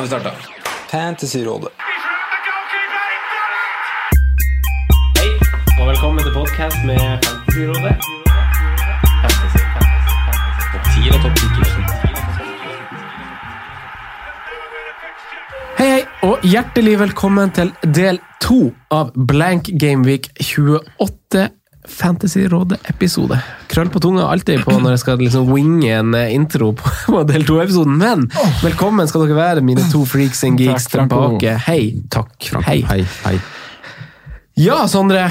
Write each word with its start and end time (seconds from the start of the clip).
Har 0.00 0.04
vi 0.04 0.08
starte. 0.08 0.30
Fantasyrådet. 0.90 1.68
Hei, 5.18 5.30
og 5.80 5.88
velkommen 5.90 6.22
til 6.24 6.32
podkast 6.32 6.76
med 6.88 7.00
Fantasyrådet. 7.24 7.94
Fantasy, 9.20 9.60
fantasy, 9.74 10.12
fantasy. 10.24 10.64
Topp 10.72 10.84
10 10.94 11.10
og 11.12 11.18
topp 11.24 11.36
10 11.36 11.44
Hei, 15.78 15.88
hei, 15.90 16.02
og 16.30 16.36
hjertelig 16.48 16.94
velkommen 17.04 17.52
til 17.60 17.68
del 17.84 18.16
to 18.40 18.72
av 18.88 19.12
Blank 19.12 19.68
Gameweek 19.76 20.32
28 20.40 21.59
Fantasyrådet-episode. 21.88 23.38
Krøll 23.70 23.88
på 23.92 24.02
tunga 24.04 24.26
alltid 24.28 24.64
på 24.66 24.74
når 24.76 24.94
jeg 24.94 25.02
skal 25.02 25.22
liksom 25.22 25.48
winge 25.48 25.88
en 25.96 26.12
eh, 26.18 26.34
intro 26.34 26.74
på, 26.76 26.92
på 27.14 27.22
del 27.28 27.46
to-episoden, 27.48 27.96
men 28.00 28.26
velkommen 28.64 29.08
skal 29.08 29.24
dere 29.24 29.38
være, 29.38 29.64
mine 29.64 29.86
to 29.92 30.04
freaks 30.08 30.44
and 30.44 30.60
geeks 30.60 30.90
Takk, 30.90 31.08
tilbake. 31.08 31.56
Hei. 31.66 31.80
Takk, 32.12 32.36
Frank. 32.50 32.68
Hei. 32.68 32.82
Hei, 32.90 33.00
hei. 33.24 33.34
Ja, 34.60 34.82
Sondre. 34.92 35.24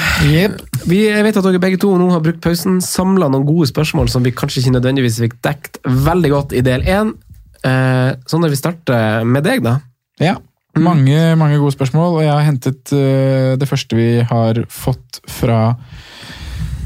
Vi, 0.89 1.03
jeg 1.05 1.21
vet 1.27 1.37
at 1.37 1.45
dere 1.45 1.61
begge 1.61 1.77
to 1.81 1.93
nå 2.01 2.09
har 2.15 2.23
brukt 2.25 2.41
pausen, 2.41 2.79
samla 2.81 3.29
noen 3.29 3.45
gode 3.45 3.69
spørsmål 3.69 4.09
som 4.09 4.25
vi 4.25 4.33
kanskje 4.33 4.63
ikke 4.63 4.77
nødvendigvis 4.79 5.21
fikk 5.21 5.37
dekt 5.45 5.81
veldig 5.85 6.33
godt 6.33 6.57
i 6.57 6.65
del 6.65 6.87
én. 6.87 7.13
Eh, 7.61 8.11
Sondre, 8.25 8.49
vi 8.49 8.57
starter 8.57 9.27
med 9.27 9.45
deg, 9.45 9.61
da. 9.67 9.77
Ja, 10.19 10.39
mange, 10.77 11.35
mange 11.35 11.57
gode 11.57 11.73
spørsmål, 11.73 12.19
og 12.19 12.23
jeg 12.23 12.31
har 12.33 12.45
hentet 12.45 12.91
uh, 12.93 13.55
det 13.59 13.67
første 13.67 13.97
vi 13.97 14.09
har 14.29 14.61
fått 14.69 15.19
fra 15.29 15.73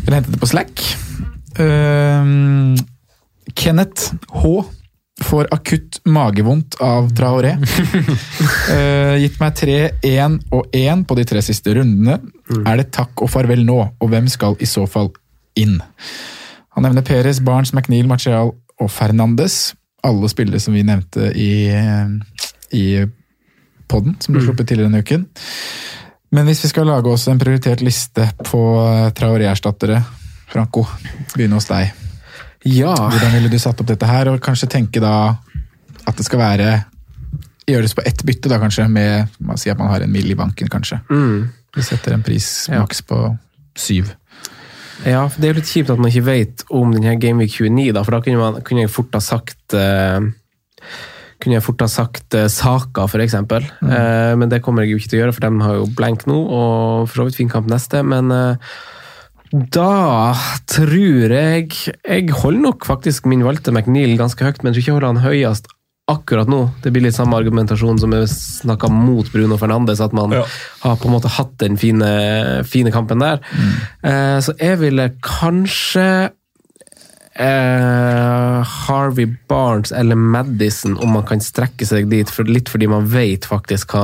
Eller 0.03 0.19
hentet 0.19 0.33
det 0.35 0.41
på 0.41 0.51
Slack. 0.51 0.83
Eh, 1.59 2.23
Kenneth 3.55 4.13
H. 4.27 4.63
får 5.23 5.47
akutt 5.51 5.99
magevondt 6.05 6.75
av 6.81 7.11
Traoré. 7.15 7.53
uh, 7.53 9.15
gitt 9.21 9.37
meg 9.39 9.55
3, 9.55 9.75
1 10.09 10.39
og 10.51 10.73
1 10.73 11.03
på 11.07 11.17
de 11.19 11.25
tre 11.29 11.43
siste 11.45 11.75
rundene. 11.77 12.17
Er 12.65 12.81
det 12.81 12.89
takk 12.95 13.23
og 13.23 13.31
farvel 13.31 13.61
nå, 13.67 13.77
og 13.93 14.11
hvem 14.11 14.27
skal 14.31 14.57
i 14.59 14.67
så 14.67 14.87
fall 14.89 15.13
inn? 15.59 15.77
Han 16.73 16.87
nevner 16.87 17.05
Perez, 17.05 17.39
Barnes, 17.45 17.71
McNeil, 17.75 18.09
Martial 18.09 18.55
og 18.81 18.91
Fernandes. 18.91 19.75
Alle 20.03 20.27
spillere 20.31 20.59
som 20.59 20.75
vi 20.75 20.83
nevnte 20.83 21.29
i, 21.37 21.69
i 22.73 22.85
podden, 23.87 24.17
som 24.19 24.33
ble 24.33 24.43
sluppet 24.43 24.71
tidligere 24.71 24.89
denne 24.89 25.05
uken. 25.05 25.27
Men 26.33 26.47
hvis 26.49 26.63
vi 26.65 26.71
skal 26.71 26.87
lage 26.89 27.11
oss 27.13 27.27
en 27.29 27.39
prioritert 27.41 27.83
liste 27.85 28.25
på 28.47 28.61
eh, 28.81 29.09
Traoré-erstattere, 29.13 29.99
Franco, 30.49 30.85
begynne 31.35 31.59
hos 31.59 31.69
deg. 31.69 31.91
Ja. 32.69 32.93
Hvordan 32.95 33.35
ville 33.35 33.51
du 33.51 33.59
satt 33.61 33.79
opp 33.83 33.89
dette 33.89 34.07
her, 34.09 34.31
og 34.31 34.41
kanskje 34.43 34.69
tenke 34.71 35.01
da 35.03 35.13
at 36.03 36.17
det 36.17 36.25
skal 36.25 36.41
være 36.41 36.71
Gjøres 37.63 37.93
på 37.95 38.03
ett 38.03 38.19
bytte, 38.27 38.49
da 38.51 38.57
kanskje, 38.59 38.89
med 38.91 39.37
man 39.39 39.55
sier 39.55 39.71
at 39.71 39.79
man 39.79 39.87
har 39.87 40.03
en 40.03 40.11
mill 40.11 40.27
i 40.33 40.35
banken, 40.35 40.67
kanskje. 40.67 40.97
Mm. 41.07 41.45
Vi 41.77 41.83
setter 41.87 42.11
en 42.17 42.23
pris 42.25 42.67
Ja. 42.67 42.81
på 43.07 43.19
syv. 43.79 44.09
Ja, 45.05 45.21
for 45.29 45.39
det 45.39 45.47
er 45.47 45.53
jo 45.53 45.59
litt 45.61 45.71
kjipt 45.71 45.89
at 45.93 46.01
man 46.01 46.11
ikke 46.11 46.25
vet 46.27 46.65
om 46.75 46.91
denne 46.91 47.15
Gameweek 47.19 47.55
29, 47.55 47.93
da, 47.95 48.03
for 48.03 48.17
da 48.17 48.19
kunne, 48.25 48.41
man, 48.41 48.59
kunne 48.67 48.83
jeg 48.83 48.91
fort 48.91 49.15
ha 49.15 49.21
sagt 49.23 49.75
eh, 49.79 50.19
kunne 51.41 51.57
jeg 51.57 51.65
fort 51.65 51.83
ha 51.85 51.89
sagt 51.91 52.37
uh, 52.37 52.47
Saka, 52.51 53.07
for 53.11 53.23
eksempel. 53.23 53.65
uh, 53.83 54.33
men 54.39 54.49
det 54.51 54.61
kommer 54.65 54.85
jeg 54.85 54.93
jo 54.93 55.01
ikke 55.01 55.13
til 55.13 55.19
å 55.19 55.23
gjøre, 55.23 55.37
for 55.37 55.45
de 55.45 55.67
har 55.67 55.77
jo 55.79 55.91
blank 55.99 56.27
nå, 56.29 56.39
og 56.43 57.07
for 57.07 57.21
så 57.21 57.29
vidt 57.29 57.39
fin 57.41 57.53
kamp 57.53 57.69
neste. 57.71 58.03
Men 58.05 58.33
uh, 58.33 58.75
da 59.53 60.33
tror 60.65 61.29
jeg 61.29 61.67
Jeg 61.69 62.31
holder 62.33 62.63
nok 62.63 62.87
faktisk 62.89 63.27
min 63.29 63.43
valgte 63.45 63.73
McNeil 63.73 64.17
ganske 64.17 64.41
høyt, 64.43 64.63
men 64.63 64.71
jeg 64.71 64.79
tror 64.79 64.83
ikke 64.83 64.91
jeg 64.91 64.97
holder 64.97 65.11
han 65.11 65.25
høyest 65.27 65.73
akkurat 66.11 66.49
nå. 66.51 66.65
Det 66.83 66.91
blir 66.91 67.05
litt 67.05 67.15
samme 67.15 67.37
argumentasjon 67.39 68.01
som 68.01 68.11
jeg 68.15 68.27
snakka 68.31 68.89
mot 68.91 69.29
Bruno 69.31 69.55
Fernandes, 69.59 70.01
at 70.03 70.15
man 70.15 70.33
har 70.35 70.97
på 70.99 71.07
en 71.07 71.15
måte 71.15 71.31
hatt 71.31 71.53
den 71.63 71.79
fine, 71.79 72.09
fine 72.67 72.91
kampen 72.91 73.23
der. 73.23 73.39
Eh, 74.03 74.39
så 74.43 74.55
jeg 74.59 74.81
ville 74.81 75.13
kanskje 75.23 76.33
eh, 77.35 78.63
Harvey 78.87 79.25
Barnes 79.47 79.91
eller 79.91 80.15
Madison, 80.15 80.97
om 80.97 81.09
man 81.17 81.25
kan 81.25 81.41
strekke 81.41 81.85
seg 81.85 82.07
dit, 82.11 82.29
for, 82.29 82.47
litt 82.49 82.69
fordi 82.71 82.87
man 82.91 83.07
vet 83.09 83.45
faktisk 83.49 83.95
hva, 83.95 84.03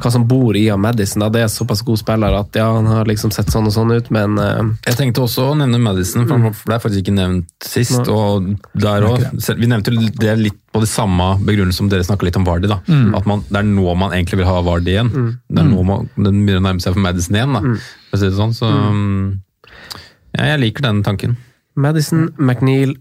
hva 0.00 0.12
som 0.12 0.26
bor 0.28 0.56
i 0.56 0.66
av 0.72 0.80
Madison. 0.80 1.24
Da. 1.24 1.30
Det 1.34 1.44
er 1.44 1.52
såpass 1.52 1.82
god 1.86 2.00
spiller 2.00 2.36
at 2.38 2.56
ja, 2.58 2.70
han 2.76 2.88
har 2.90 3.08
liksom 3.10 3.32
sett 3.34 3.52
sånn 3.52 3.68
og 3.68 3.74
sånn 3.76 3.92
ut, 3.94 4.10
men 4.14 4.38
eh, 4.40 4.72
Jeg 4.88 4.98
tenkte 5.00 5.24
også 5.26 5.50
å 5.50 5.56
nevne 5.58 5.80
Madison, 5.82 6.26
for 6.26 6.38
han 6.38 6.56
ble 6.64 6.80
faktisk 6.82 7.04
ikke 7.04 7.16
nevnt 7.18 7.50
sist. 7.64 8.08
Og 8.08 8.50
der 8.72 9.06
også, 9.08 9.56
Vi 9.60 9.70
nevnte 9.70 9.94
jo 9.94 10.08
det 10.20 10.36
litt 10.40 10.60
på 10.74 10.80
det 10.82 10.90
samme 10.90 11.36
begrunnelsen 11.44 11.84
som 11.84 11.88
dere 11.90 12.02
snakka 12.06 12.26
litt 12.26 12.36
om 12.38 12.46
Vardy. 12.46 12.66
da, 12.70 12.80
At 13.14 13.26
man, 13.30 13.44
Det 13.48 13.60
er 13.60 13.66
nå 13.68 13.94
man 13.98 14.10
egentlig 14.16 14.40
vil 14.40 14.48
ha 14.50 14.60
Vardy 14.66 14.96
igjen. 14.96 15.10
Det 15.48 15.62
er 15.62 15.68
nå 15.68 15.84
man, 15.86 16.08
Den 16.16 16.42
begynner 16.46 16.62
å 16.62 16.66
nærme 16.68 16.82
seg 16.82 16.96
for 16.96 17.02
Madison 17.04 17.36
igjen. 17.38 17.54
da, 17.54 17.60
for 18.10 18.18
å 18.18 18.20
si 18.20 18.26
det 18.30 18.38
sånn, 18.38 18.54
så 18.56 18.70
ja, 20.34 20.48
Jeg 20.50 20.60
liker 20.64 20.82
den 20.88 21.02
tanken. 21.06 21.36
Madison, 21.76 22.28
McNeil, 22.38 22.96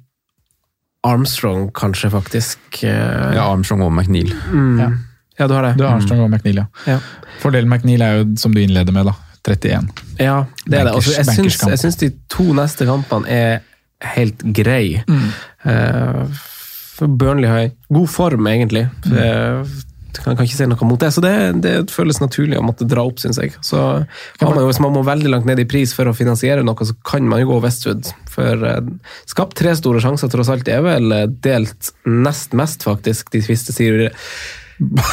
Armstrong 1.03 1.71
kanskje, 1.75 2.09
faktisk. 2.13 2.83
Eh, 2.83 3.33
Ja, 3.35 3.43
Armstrong 3.51 3.81
og 3.81 3.91
McNeil. 3.91 4.33
mm. 4.51 4.79
Ja. 4.79 4.91
ja, 5.39 5.47
du 5.47 5.53
har 5.53 5.63
det. 5.63 5.73
Du 5.77 5.83
har 5.83 5.97
Armstrong 5.97 6.21
og 6.23 6.29
McNeil, 6.31 6.55
ja. 6.63 6.65
Ja. 6.87 6.99
Fordelen 7.41 7.69
McNeil 7.69 8.01
er 8.01 8.17
jo, 8.21 8.25
som 8.37 8.53
du 8.53 8.61
innleder 8.61 8.93
med, 8.95 9.05
da. 9.05 9.13
31. 9.43 9.89
Ja, 10.19 10.45
det 10.65 10.79
er 10.79 10.85
det. 10.87 10.93
Altså, 10.95 11.17
jeg, 11.19 11.77
syns, 11.81 11.97
de 11.99 12.09
to 12.31 12.45
neste 12.55 12.85
kampene 12.87 13.27
er 13.27 13.59
helt 14.15 14.39
greie. 14.55 15.03
Mm. 15.07 15.25
Uh, 15.67 17.07
Burnley 17.07 17.49
har 17.49 17.71
god 17.91 18.07
form, 18.07 18.47
egentlig. 18.47 18.85
Jeg 19.03 19.65
kan, 20.21 20.37
kan 20.37 20.45
ikke 20.45 20.59
si 20.59 20.67
noe 20.69 20.87
mot 20.87 21.01
det, 21.01 21.09
så 21.15 21.23
det, 21.23 21.33
det 21.63 21.73
føles 21.93 22.21
naturlig 22.21 22.59
å 22.59 22.65
måtte 22.65 22.87
dra 22.89 23.05
opp, 23.07 23.21
syns 23.23 23.39
jeg. 23.41 23.55
Så 23.65 23.79
man 23.79 24.59
jo, 24.59 24.67
Hvis 24.69 24.81
man 24.83 24.93
må 24.95 25.03
veldig 25.07 25.31
langt 25.31 25.49
ned 25.49 25.61
i 25.63 25.67
pris 25.69 25.95
for 25.95 26.09
å 26.09 26.15
finansiere 26.17 26.65
noe, 26.65 26.87
så 26.87 26.95
kan 27.07 27.27
man 27.29 27.43
jo 27.43 27.53
gå 27.53 27.61
Westwood. 27.65 28.09
For 28.33 28.67
eh, 28.69 28.81
skapt 29.29 29.57
tre 29.59 29.75
store 29.79 30.03
sjanser, 30.03 30.31
tross 30.33 30.51
alt. 30.53 30.65
Det 30.67 30.77
er 30.77 30.83
vel 30.85 31.15
eh, 31.15 31.29
delt 31.45 31.93
nest 32.05 32.53
mest, 32.57 32.85
faktisk, 32.85 33.31
de 33.33 33.43
siste 33.45 33.75
sier 33.75 34.09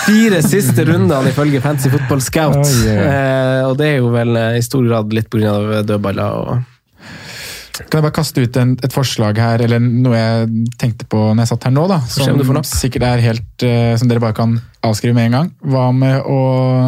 fire 0.06 0.40
siste 0.42 0.84
rundene, 0.88 1.30
ifølge 1.30 1.60
Fancy 1.62 1.90
Football 1.92 2.22
Scout. 2.24 2.58
Oh, 2.58 2.82
oi. 2.88 2.96
Eh, 2.96 3.62
og 3.68 3.76
det 3.80 3.94
er 3.94 3.96
jo 4.00 4.10
vel 4.14 4.36
eh, 4.38 4.58
i 4.58 4.64
stor 4.64 4.84
grad 4.86 5.14
litt 5.14 5.30
pga. 5.32 5.82
dødballer 5.86 6.38
og 6.40 6.79
Kan 7.78 7.98
jeg 7.98 8.04
bare 8.04 8.14
kaste 8.14 8.42
ut 8.44 8.56
en, 8.60 8.72
et 8.84 8.94
forslag 8.94 9.38
her, 9.40 9.62
eller 9.64 9.80
noe 9.80 10.16
jeg 10.16 10.64
tenkte 10.80 11.06
på 11.10 11.20
når 11.30 11.44
jeg 11.44 11.50
satt 11.52 11.68
her 11.68 11.74
nå, 11.74 11.84
da, 11.90 12.00
som 12.10 12.40
sikkert 12.66 13.06
er 13.08 13.22
helt, 13.24 13.64
uh, 13.64 13.94
som 14.00 14.10
dere 14.10 14.22
bare 14.22 14.36
kan 14.36 14.58
avskrive 14.86 15.16
med 15.16 15.30
en 15.30 15.36
gang. 15.38 15.52
Hva 15.70 15.86
med 15.94 16.26
å 16.28 16.40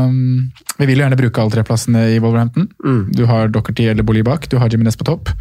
um, 0.09 0.51
Vi 0.79 0.89
vil 0.89 0.99
jo 1.01 1.07
gjerne 1.07 1.21
bruke 1.21 1.43
alle 1.43 1.55
tre 1.55 1.65
plassene 1.69 2.05
i 2.15 2.19
Wolverhampton. 2.23 2.69
Mm. 2.85 3.01
Du 3.15 3.25
har 3.31 3.53
Dockerty 3.53 3.89
eller 3.93 4.07
Bolly 4.07 4.25
bak, 4.27 4.49
du 4.51 4.59
har 4.61 4.73
Jiminez 4.73 4.99
på 4.99 5.07
topp. 5.09 5.33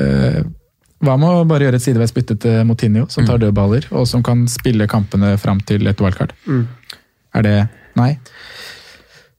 Eh, 0.00 0.40
hva 1.04 1.16
med 1.20 1.28
å 1.28 1.46
bare 1.48 1.66
gjøre 1.66 1.78
et 1.78 1.84
sideveis 1.84 2.14
bytte 2.16 2.36
til 2.40 2.62
Motinho, 2.68 3.04
som 3.12 3.26
tar 3.28 3.40
dødballer, 3.42 3.90
og 3.92 4.06
som 4.08 4.24
kan 4.24 4.46
spille 4.50 4.88
kampene 4.90 5.34
fram 5.40 5.60
til 5.68 5.86
et 5.90 6.00
wildcard? 6.00 6.32
Mm. 6.48 6.64
Er 7.34 7.44
det 7.44 7.56
Nei? 7.98 8.14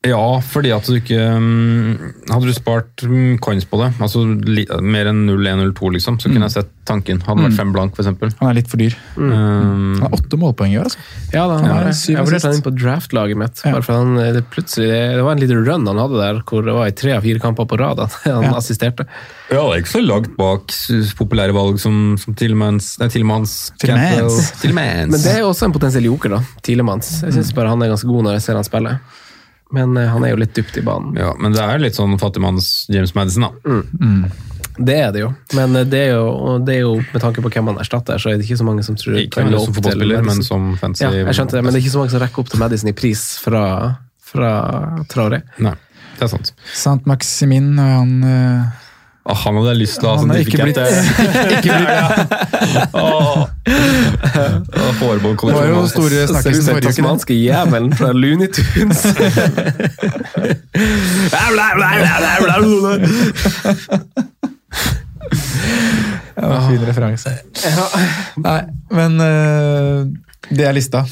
Ja, 0.05 0.39
fordi 0.45 0.69
at 0.75 0.85
du 0.85 0.95
ikke 0.99 1.17
mm, 1.41 2.29
Hadde 2.29 2.45
du 2.49 2.53
spart 2.53 3.03
mm, 3.07 3.39
coins 3.41 3.65
på 3.69 3.79
det, 3.81 3.87
altså 4.03 4.21
li, 4.45 4.65
mer 4.85 5.09
enn 5.09 5.23
0-1-0-2, 5.29 5.91
liksom, 5.97 6.19
så 6.21 6.29
kunne 6.29 6.45
jeg 6.47 6.53
sett 6.59 6.71
tanken. 6.85 7.17
Hadde 7.25 7.41
det 7.41 7.47
vært 7.49 7.57
fem 7.57 7.71
blank, 7.73 7.95
f.eks. 7.97 8.11
Han 8.39 8.49
er 8.51 8.57
litt 8.59 8.69
for 8.69 8.77
dyr. 8.81 8.93
Um, 9.17 9.95
Han 9.97 10.03
har 10.05 10.13
åtte 10.19 10.37
målpoeng 10.37 10.75
i 10.75 10.77
år, 10.77 10.89
altså. 10.91 11.01
Ja, 11.33 11.47
da, 11.49 11.55
han 11.57 11.65
Ja, 11.71 11.77
er, 11.89 11.95
syv 11.97 12.13
jeg 12.19 12.27
vurderte 12.27 12.51
han 12.51 12.59
inn 12.59 12.65
på 12.67 12.73
draftlaget 12.77 13.39
mitt. 13.41 13.63
Ja. 13.65 13.73
Bare 13.73 13.87
for 13.87 13.97
han, 13.97 14.13
det, 14.37 14.43
plutselig, 14.53 14.89
det 15.17 15.23
var 15.25 15.33
en 15.37 15.41
liten 15.41 15.63
run 15.65 15.89
han 15.89 16.01
hadde 16.03 16.21
der, 16.21 16.41
hvor 16.45 16.67
det 16.69 16.77
var 16.77 16.91
i 16.91 16.95
tre 17.01 17.15
av 17.17 17.25
fire 17.25 17.41
kamper 17.41 17.69
på 17.73 17.81
rad 17.81 18.03
at 18.05 18.19
han 18.27 18.45
Ja. 18.49 18.53
assisterte. 18.61 19.07
ja, 19.49 19.57
det 19.63 19.65
er 19.73 19.81
ikke 19.81 19.95
så 19.95 20.03
langt 20.05 20.35
bak 20.37 20.69
populære 21.17 21.55
valg 21.57 21.81
som, 21.81 21.99
som 22.21 22.37
Tillemans 22.37 22.93
Nei. 23.01 23.09
Tillemans. 23.15 23.57
Campbell. 23.81 24.29
Men 24.69 25.17
det 25.17 25.33
er 25.33 25.41
jo 25.41 25.49
også 25.51 25.65
en 25.69 25.73
potensiell 25.75 26.05
joker, 26.11 26.37
da. 26.37 26.43
Tilemanns. 26.65 27.15
Jeg 27.25 27.33
syns 27.39 27.53
bare 27.57 27.73
han 27.73 27.81
er 27.81 27.93
ganske 27.95 28.09
god 28.09 28.27
når 28.29 28.37
jeg 28.37 28.45
ser 28.49 28.59
han 28.61 28.67
spille. 28.67 28.97
Men 29.75 29.97
eh, 29.99 30.09
han 30.11 30.25
er 30.25 30.33
jo 30.33 30.41
litt 30.41 30.55
dypt 30.57 30.79
i 30.79 30.83
banen. 30.85 31.15
Ja, 31.19 31.33
men 31.39 31.55
det 31.55 31.63
er 31.63 31.81
litt 31.83 31.97
sånn 31.97 32.17
fattigmanns 32.21 32.87
James 32.91 33.15
Madison, 33.17 33.49
da. 33.49 33.81
Det 34.75 34.95
er 34.99 35.11
det 35.15 35.21
jo. 35.21 35.29
Men 35.55 35.75
eh, 35.79 35.87
det 35.87 36.01
er 36.07 36.15
jo, 36.17 36.55
det 36.67 36.77
er 36.77 36.81
jo 36.83 36.95
med 37.01 37.21
tanke 37.23 37.43
på 37.43 37.51
hvem 37.51 37.71
han 37.71 37.81
erstatter, 37.83 38.19
så 38.21 38.31
er 38.31 38.39
det 38.39 38.47
ikke 38.47 38.59
så 38.59 38.67
mange 38.67 38.85
som 38.87 38.97
tror 38.99 39.19
Ikke 39.21 39.43
han 39.43 39.55
som 39.55 39.75
fotballspiller, 39.75 40.25
men 40.27 40.43
som 40.45 40.73
fancy. 40.81 41.05
Ja, 41.05 41.11
jeg 41.23 41.37
skjønte 41.37 41.57
det, 41.57 41.63
men 41.65 41.73
det 41.73 41.79
er 41.79 41.85
ikke 41.85 41.95
så 41.95 42.03
mange 42.03 42.15
som 42.15 42.23
rekker 42.23 42.43
opp 42.43 42.51
til 42.53 42.63
Madison 42.63 42.91
i 42.91 42.95
pris 42.97 43.25
fra, 43.43 43.65
fra 44.25 44.51
Traore. 45.11 45.43
Nei, 45.63 45.75
det 46.15 46.27
er 46.27 46.33
sant. 46.33 46.51
Sant 46.75 47.07
Maximin, 47.09 47.75
han 47.79 48.17
Ah, 49.27 49.33
han 49.41 49.55
hadde 49.57 49.69
jeg 49.73 49.77
lyst 49.79 49.95
til 49.99 50.05
å 50.05 50.09
ha 50.11 50.17
sånn 50.21 50.29
som 50.29 50.35
er 50.35 50.39
ikke 50.45 50.59
blitt- 50.61 50.77
ikke 51.57 51.73
Det 55.41 55.49
var 55.55 55.65
jo 55.65 55.81
store 55.89 56.27
snakkisen 56.29 56.61
forrige 56.67 56.77
uke. 56.77 56.85
tasmanske 56.91 57.33
jævelen 57.39 57.89
fra 57.97 58.11
Looney 58.13 58.47
Tunes. 58.53 59.01
Ja, 66.35 66.59
fin 66.67 66.81
referanse. 66.85 67.31
Nei, 68.43 68.59
men 68.93 69.15
eh, 69.23 70.03
det 70.51 70.65
er 70.67 70.73
lista. 70.75 71.05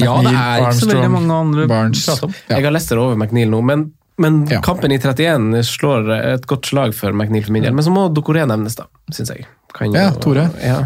Ja, 0.00 0.16
det 0.24 0.32
er 0.34 0.64
ikke 0.64 0.78
så 0.80 0.88
veldig 0.90 1.10
mange 1.12 1.34
andre 1.36 1.66
Barnes. 1.70 2.00
å 2.08 2.14
prate 2.16 2.26
om. 2.30 2.34
Ja. 2.48 2.56
Jeg 2.58 2.64
har 2.66 2.72
Leicester 2.74 2.98
over 3.02 3.14
McNeil 3.20 3.50
nå, 3.52 3.60
men, 3.66 3.84
men 4.18 4.46
Ja. 4.50 4.60
kampen 4.62 4.92
i 4.92 4.98
31 4.98 5.64
slår 5.66 6.10
et 6.34 6.46
godt 6.46 6.66
slag 6.70 6.94
for 6.94 7.12
McNeil 7.12 7.44
for 7.44 7.52
min 7.52 7.62
del. 7.66 7.74
Men 7.74 7.84
så 7.84 7.90
må 7.90 8.06
Dokoré 8.14 8.44
nevnes, 8.46 8.76
da, 8.78 8.84
syns 9.12 9.30
jeg. 9.34 9.46
Kan 9.74 9.90
jo- 9.90 9.98
Ja, 10.00 10.10
Tore. 10.22 10.48
Ja. 10.62 10.84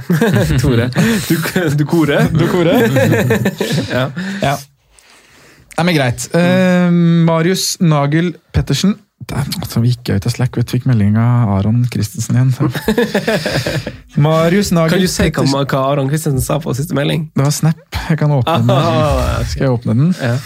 Tore. 0.58 0.88
Du, 1.28 1.36
Dukore. 1.76 2.22
Dukore. 2.32 2.78
Ja. 3.92 4.06
Ja. 4.42 4.56
Nei, 5.78 5.84
men 5.84 5.94
greit. 5.94 6.25
Uh, 6.34 6.88
Marius 7.28 7.76
Nagel 7.80 8.32
Pettersen. 8.52 8.96
Der, 9.28 9.44
altså, 9.60 9.80
vi 9.82 9.90
gikk 9.92 10.08
ut 10.16 10.26
av 10.26 10.32
Slack 10.32 10.56
og 10.58 10.64
fikk 10.70 10.86
melding 10.88 11.16
av 11.20 11.50
Aron 11.58 11.82
Christensen 11.92 12.36
igjen. 12.38 12.52
Marius 14.16 14.70
Nagel 14.72 14.90
Kan 14.96 15.00
du 15.04 15.06
si 15.10 15.22
Pettersen. 15.28 15.66
hva 15.69 15.82
Aron 15.92 16.08
Christensen 16.10 16.42
sa 16.42 16.58
på 16.62 16.75
siste 16.75 16.94
melding? 16.96 17.28
Det 17.36 17.44
var 17.44 17.50
Snap. 17.54 17.76
Jeg 18.08 18.19
kan 18.22 18.30
åpne 18.32 18.56
den. 18.64 19.46
Skal 19.52 19.66
jeg 19.66 19.75
åpne 19.75 19.96
den? 19.98 20.14
Ja. 20.22 20.36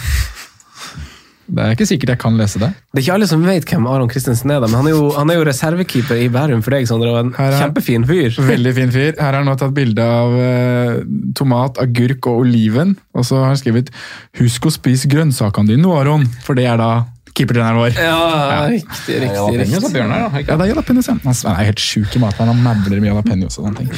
Det 1.47 1.59
er 1.63 1.73
ikke 1.75 1.87
sikkert 1.89 2.13
jeg 2.13 2.19
kan 2.21 2.37
lese 2.39 2.59
det. 2.61 2.69
Det 2.93 3.01
er 3.01 3.03
ikke 3.03 3.15
alle 3.17 3.27
som 3.27 3.41
vet 3.43 3.65
hvem 3.67 3.87
Aron 3.91 4.09
Christensen 4.11 4.51
er, 4.53 4.61
da, 4.63 4.67
men 4.71 4.79
han 4.79 4.87
er 4.87 4.93
jo, 4.95 5.09
han 5.17 5.29
er 5.33 5.39
jo 5.39 5.45
reservekeeper 5.49 6.21
i 6.23 6.29
Bærum 6.31 6.61
for 6.63 6.71
deg, 6.75 6.87
Sondre, 6.87 7.11
og 7.11 7.19
en 7.19 7.33
er- 7.35 7.57
kjempefin 7.59 8.05
fyr. 8.07 8.37
Veldig 8.53 8.73
fin 8.77 8.93
fyr. 8.95 9.11
Her 9.19 9.25
har 9.31 9.39
han 9.41 9.49
nå 9.51 9.55
tatt 9.59 9.75
bilde 9.75 10.05
av 10.07 10.37
eh, 10.39 11.01
tomat, 11.35 11.81
agurk 11.83 12.29
og 12.31 12.45
oliven. 12.45 12.95
Og 13.13 13.27
så 13.27 13.41
har 13.41 13.51
han 13.51 13.59
skrevet 13.59 13.91
'Husk 14.39 14.69
å 14.69 14.73
spise 14.73 15.09
grønnsakene 15.11 15.73
dine 15.75 15.91
Aron', 15.91 16.29
for 16.45 16.55
det 16.55 16.65
er 16.69 16.77
da 16.79 16.91
keepertreneren 17.33 17.79
vår. 17.81 17.95
Ja, 17.97 18.67
riktig, 18.69 19.17
riktig. 19.23 19.57
riktig. 19.59 19.91
Bjørnar, 19.93 20.25
da. 20.27 20.41
Ja, 20.43 20.57
det 20.57 20.67
er 20.67 20.71
jalapeños, 20.73 21.09
ja. 21.09 21.15
Han 21.23 21.57
er 21.57 21.69
helt 21.69 21.81
sjuk 21.81 22.15
i 22.15 22.21
maten. 22.21 22.51
Han 22.51 22.61
mauler 22.63 23.01
med 23.01 23.09
jalapeños 23.09 23.57
og 23.57 23.67
sånne 23.67 23.81
ting. 23.81 23.91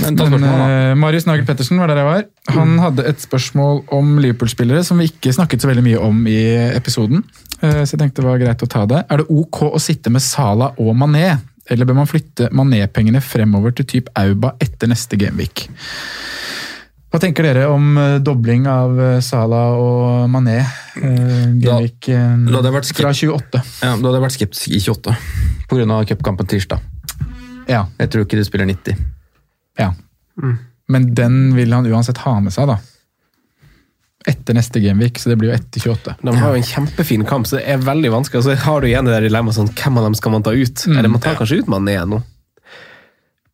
Men 0.00 0.20
Men 0.36 0.46
uh, 0.46 0.94
Marius 0.98 1.26
Nagel 1.26 1.46
Pettersen 1.48 1.80
var 1.82 1.90
der 1.90 2.02
jeg 2.02 2.08
var. 2.08 2.24
Han 2.54 2.78
hadde 2.82 3.06
et 3.10 3.22
spørsmål 3.22 3.84
om 3.96 4.16
Liverpool-spillere 4.22 4.84
som 4.86 5.02
vi 5.02 5.10
ikke 5.10 5.34
snakket 5.34 5.62
så 5.62 5.70
veldig 5.70 5.86
mye 5.86 6.02
om 6.06 6.24
i 6.30 6.40
episoden. 6.76 7.24
Uh, 7.60 7.82
Så 7.84 7.96
jeg 7.96 8.04
tenkte 8.04 8.22
det 8.22 8.30
var 8.30 8.42
greit 8.42 8.66
å 8.66 8.70
ta 8.70 8.86
det. 8.90 9.04
Er 9.10 9.22
det 9.22 9.30
ok 9.30 9.62
å 9.70 9.82
sitte 9.82 10.12
med 10.12 10.22
Sala 10.24 10.72
og 10.78 10.94
Mané? 10.96 11.38
Eller 11.70 11.86
bør 11.86 12.00
man 12.00 12.08
flytte 12.10 12.48
Mané-pengene 12.56 13.20
fremover 13.22 13.74
til 13.78 13.86
type 13.86 14.10
Auba 14.18 14.56
etter 14.62 14.90
neste 14.90 15.18
Gameweek? 15.20 15.68
Hva 17.10 17.18
tenker 17.18 17.42
dere 17.42 17.64
om 17.72 17.96
eh, 17.98 18.18
dobling 18.22 18.68
av 18.70 18.98
Salah 19.26 19.72
og 19.80 20.28
Mané? 20.30 20.60
eh, 20.60 21.48
Gameweek 21.58 22.06
eh, 22.12 22.36
da 22.46 22.60
hadde 22.60 22.70
jeg 22.70 22.76
vært 22.76 22.92
fra 23.00 23.10
28. 23.16 23.62
Ja, 23.82 23.96
Da 23.96 23.96
hadde 23.96 24.12
jeg 24.20 24.26
vært 24.26 24.36
skeptisk 24.36 24.68
i 24.70 24.78
28, 24.78 25.16
pga. 25.72 25.98
cupkampen 26.12 26.46
tirsdag. 26.50 26.84
Ja, 27.70 27.84
Jeg 27.98 28.10
tror 28.10 28.24
ikke 28.26 28.38
de 28.38 28.44
spiller 28.46 28.66
90. 28.70 28.96
ja. 29.78 29.90
Men 30.90 31.12
den 31.14 31.52
vil 31.54 31.70
han 31.70 31.86
uansett 31.86 32.18
ha 32.24 32.32
med 32.42 32.50
seg, 32.54 32.66
da. 32.66 32.78
Etter 34.26 34.56
neste 34.56 34.80
Gamevik, 34.82 35.18
så 35.22 35.30
det 35.30 35.36
blir 35.38 35.50
jo 35.52 35.54
etter 35.54 35.80
28. 35.84 36.14
De 36.26 36.32
har 36.36 36.50
jo 36.50 36.58
en 36.58 36.66
kjempefin 36.66 37.22
kamp, 37.28 37.46
så 37.46 37.58
det 37.60 37.66
er 37.70 37.78
veldig 37.84 38.10
vanskelig. 38.10 38.40
Og 38.40 38.46
så 38.48 38.56
har 38.64 38.80
du 38.82 38.88
igjen 38.88 39.06
det 39.06 39.14
der 39.14 39.26
dilemmaet 39.28 39.54
sånn, 39.54 39.70
hvem 39.78 40.00
av 40.00 40.08
dem 40.08 40.16
skal 40.18 40.34
man 40.34 40.42
ta 40.46 40.50
ut? 40.50 40.82
Mm. 40.90 40.96
Eller 40.98 41.12
man 41.12 41.22
tar 41.22 41.36
kanskje 41.38 41.60
ut 41.62 41.70
Mané 41.70 41.94
nå. 42.10 42.18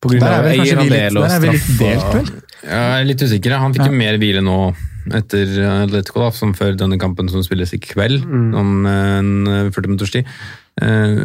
På 0.00 0.08
grunn 0.12 0.24
Der 0.24 0.32
er 0.32 0.38
av 0.38 0.44
vel 0.48 0.58
kanskje 0.62 0.78
vi 0.80 0.88
litt, 0.88 0.96
eierandel 0.96 1.20
og 1.20 1.28
der 1.28 1.36
er 1.36 1.44
vi 1.44 1.52
litt 1.58 1.68
delt, 1.82 2.06
og- 2.06 2.14
vel? 2.16 2.26
Jeg 2.66 3.00
er 3.00 3.06
litt 3.08 3.22
usikker. 3.22 3.56
Han 3.62 3.74
fikk 3.74 3.86
Ja. 3.86 3.90
jo 3.92 3.98
mer 4.00 4.18
hvile 4.18 4.42
nå 4.44 4.58
etter 5.14 5.46
Atletico, 5.86 6.18
da, 6.24 6.30
som 6.34 6.52
før 6.58 6.74
denne 6.76 6.98
kampen 6.98 7.28
som 7.30 7.42
spilles 7.46 7.72
i 7.76 7.78
kveld, 7.78 8.24
om 8.26 8.86
en 8.90 9.46
eh, 9.46 9.70
40 9.70 9.86
minutters 9.92 10.10
tid. 10.16 10.26
Eh, 10.82 11.20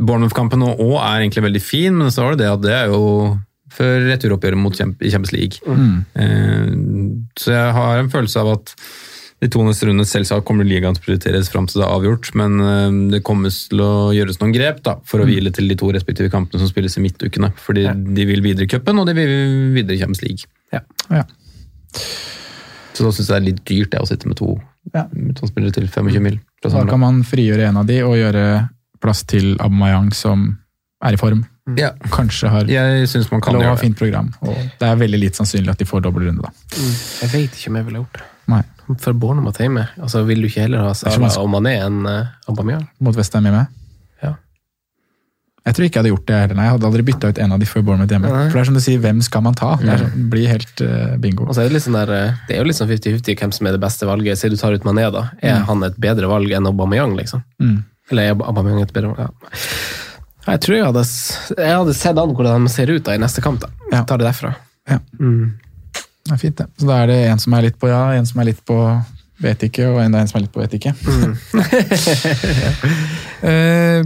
Bournemouth-kampen 0.00 0.58
nå 0.58 0.72
òg 0.76 0.96
er 0.98 1.22
egentlig 1.22 1.44
veldig 1.46 1.62
fin, 1.62 1.94
men 1.96 2.10
så 2.10 2.24
var 2.26 2.34
det 2.34 2.42
det 2.44 2.50
at 2.52 2.64
det 2.66 2.74
er 2.74 2.90
jo 2.90 3.38
før 3.70 4.02
returoppgjøret 4.10 4.58
mot 4.58 4.74
Champions 4.74 5.30
League. 5.32 5.62
Eh, 6.18 6.74
så 7.38 7.54
jeg 7.54 7.72
har 7.78 7.98
en 8.02 8.10
følelse 8.10 8.42
av 8.42 8.52
at 8.58 8.74
de 9.40 9.48
to 9.48 9.62
neste 9.64 9.86
rundene 9.88 10.04
selvsagt 10.04 10.44
kommer 10.44 10.66
ligaen 10.68 10.92
til 10.98 11.00
å 11.00 11.06
prioriteres 11.06 11.48
fram 11.48 11.64
til 11.70 11.80
det 11.80 11.86
er 11.86 11.94
avgjort, 11.96 12.34
men 12.36 12.58
eh, 12.60 12.98
det 13.14 13.22
kommer 13.24 13.48
til 13.54 13.80
å 13.80 14.10
gjøres 14.12 14.40
noen 14.42 14.52
grep 14.52 14.82
da, 14.84 14.98
for 15.06 15.22
å 15.22 15.28
hvile 15.30 15.52
til 15.54 15.70
de 15.70 15.78
to 15.80 15.88
respektive 15.94 16.28
kampene 16.34 16.60
som 16.60 16.68
spilles 16.68 16.98
i 16.98 17.04
midtukene. 17.06 17.54
Fordi 17.62 17.86
de 18.18 18.26
vil 18.28 18.42
videre 18.44 18.66
i 18.66 18.72
cupen, 18.74 18.98
og 19.00 19.06
de 19.08 19.14
vil 19.16 19.36
videre 19.78 19.94
i 19.96 20.02
Champions 20.02 20.26
League. 20.26 20.50
Ja. 20.72 20.80
Ja. 21.10 21.24
Så 22.94 23.06
da 23.06 23.12
syns 23.14 23.28
jeg 23.28 23.30
det 23.30 23.38
er 23.38 23.46
litt 23.46 23.62
dyrt 23.68 23.92
det 23.94 24.02
å 24.02 24.08
sitte 24.08 24.28
med 24.30 24.38
to, 24.40 24.54
Ja. 24.94 25.06
med 25.12 25.36
to 25.38 25.46
spillere 25.48 25.72
til 25.72 25.88
25 25.88 26.22
mil. 26.22 26.40
Da 26.62 26.84
kan 26.86 27.00
man 27.00 27.22
frigjøre 27.24 27.68
en 27.68 27.80
av 27.80 27.86
de 27.86 28.02
og 28.04 28.16
gjøre 28.18 28.68
plass 29.00 29.22
til 29.24 29.54
Aubameyang 29.58 30.12
som 30.14 30.58
er 31.02 31.16
i 31.16 31.20
form. 31.20 31.46
Ja, 31.78 31.92
Kanskje 32.10 32.50
har 32.50 32.66
jeg 32.66 33.06
synes 33.08 33.30
man 33.30 33.40
kan 33.40 33.54
lov 33.54 33.62
å 33.62 33.70
ha 33.70 33.78
fint 33.78 33.96
program. 33.96 34.32
Og 34.42 34.56
det 34.80 34.88
er 34.88 34.96
veldig 35.00 35.20
lite 35.20 35.38
sannsynlig 35.38 35.70
at 35.70 35.78
de 35.78 35.86
får 35.88 36.02
dobbel 36.02 36.26
runde, 36.28 36.42
da. 36.42 36.50
Jeg 37.22 37.30
vet 37.32 37.56
ikke 37.56 37.70
om 37.70 37.78
jeg 37.78 37.86
ville 37.86 38.02
gjort 38.02 38.18
det. 38.18 38.26
Nei. 38.50 38.62
For 38.98 39.14
Bournemouth 39.14 39.60
hjemme, 39.62 39.84
altså 40.02 40.24
vil 40.26 40.42
du 40.42 40.48
ikke 40.48 40.64
heller 40.66 40.88
ha 40.88 40.94
Salah 40.98 41.36
og 41.38 41.50
Mané 41.52 41.76
enn 41.84 42.00
uh, 42.08 42.32
Aubameyang? 42.50 42.88
Mot 42.98 43.14
Vestheim 43.16 43.46
hjemme. 43.46 43.68
Jeg 45.60 45.76
tror 45.76 45.86
ikke 45.86 45.98
jeg 45.98 46.00
hadde 46.00 46.12
gjort 46.14 46.28
det 46.30 46.36
heller. 46.38 46.56
Nei, 46.56 46.66
jeg 46.66 46.74
hadde 46.74 46.86
aldri 46.88 47.02
bytta 47.04 47.30
ut 47.30 47.38
en 47.44 47.54
av 47.54 47.60
de 47.60 47.66
før 47.68 47.82
Bournemouth 47.84 48.14
hjemme. 48.14 48.30
Nei. 48.32 48.44
For 48.48 48.56
det 48.56 48.62
er 48.62 48.68
som 48.70 48.76
du 48.78 48.80
sier, 48.80 49.00
hvem 49.02 49.18
skal 49.24 49.42
man 49.44 49.56
ta? 49.58 49.74
Det 49.82 49.90
er 49.92 50.00
sånn, 50.00 50.22
blir 50.32 50.48
helt 50.48 50.82
uh, 50.86 51.16
bingo. 51.20 51.44
Og 51.44 51.56
så 51.56 51.62
er 51.62 51.68
det 51.68 51.76
litt 51.76 51.84
sånn 51.84 51.98
der, 51.98 52.12
eh, 52.16 52.38
det 52.48 52.56
er 52.56 52.62
jo 52.62 52.68
litt 52.70 52.78
sånn 52.78 52.88
50-50 52.88 53.36
hvem 53.42 53.52
som 53.56 53.68
er 53.68 53.76
det 53.76 53.82
beste 53.82 54.08
valget. 54.08 54.40
Si 54.40 54.48
du 54.48 54.56
tar 54.56 54.72
ut 54.72 54.86
Mané, 54.88 55.04
da. 55.12 55.26
Er 55.44 55.60
han 55.68 55.84
et 55.84 55.98
bedre 56.00 56.30
valg 56.32 56.54
enn 56.56 56.70
Aubameyang, 56.70 57.12
liksom? 57.18 57.44
Mm. 57.60 57.76
Eller 58.10 58.30
er 58.30 58.40
Aubameyang 58.40 58.80
et 58.86 58.94
bedre 58.96 59.12
valg? 59.12 59.28
Ja. 59.28 59.60
Jeg 60.48 60.64
tror 60.64 60.78
jeg 60.78 60.88
hadde, 60.88 61.04
jeg 61.60 61.78
hadde 61.82 61.98
sett 62.00 62.24
an 62.24 62.34
hvordan 62.34 62.64
de 62.64 62.72
ser 62.72 62.94
ut 62.94 63.04
da 63.04 63.14
i 63.14 63.20
neste 63.20 63.44
kamp. 63.44 63.60
da. 63.60 63.68
Ja. 63.92 64.00
Tar 64.08 64.22
det 64.22 64.30
derfra. 64.30 64.56
Ja. 64.88 64.98
Mm. 65.20 65.60
Det 66.24 66.36
er 66.36 66.40
fint, 66.40 66.56
det. 66.56 66.70
Så 66.80 66.88
da 66.88 67.02
er 67.02 67.12
det 67.12 67.20
en 67.28 67.40
som 67.42 67.52
er 67.56 67.62
litt 67.68 67.78
på 67.80 67.92
ja, 67.92 68.04
en 68.16 68.26
som 68.28 68.40
er 68.40 68.54
litt 68.54 68.64
på 68.64 68.80
vet 69.40 69.62
ikke, 69.68 69.88
og 69.92 70.00
en, 70.02 70.14
en 70.16 70.28
som 70.28 70.40
er 70.40 70.44
litt 70.44 70.52
på 70.52 70.60
vet 70.60 70.74
ikke. 70.76 70.92
eh, 73.50 74.04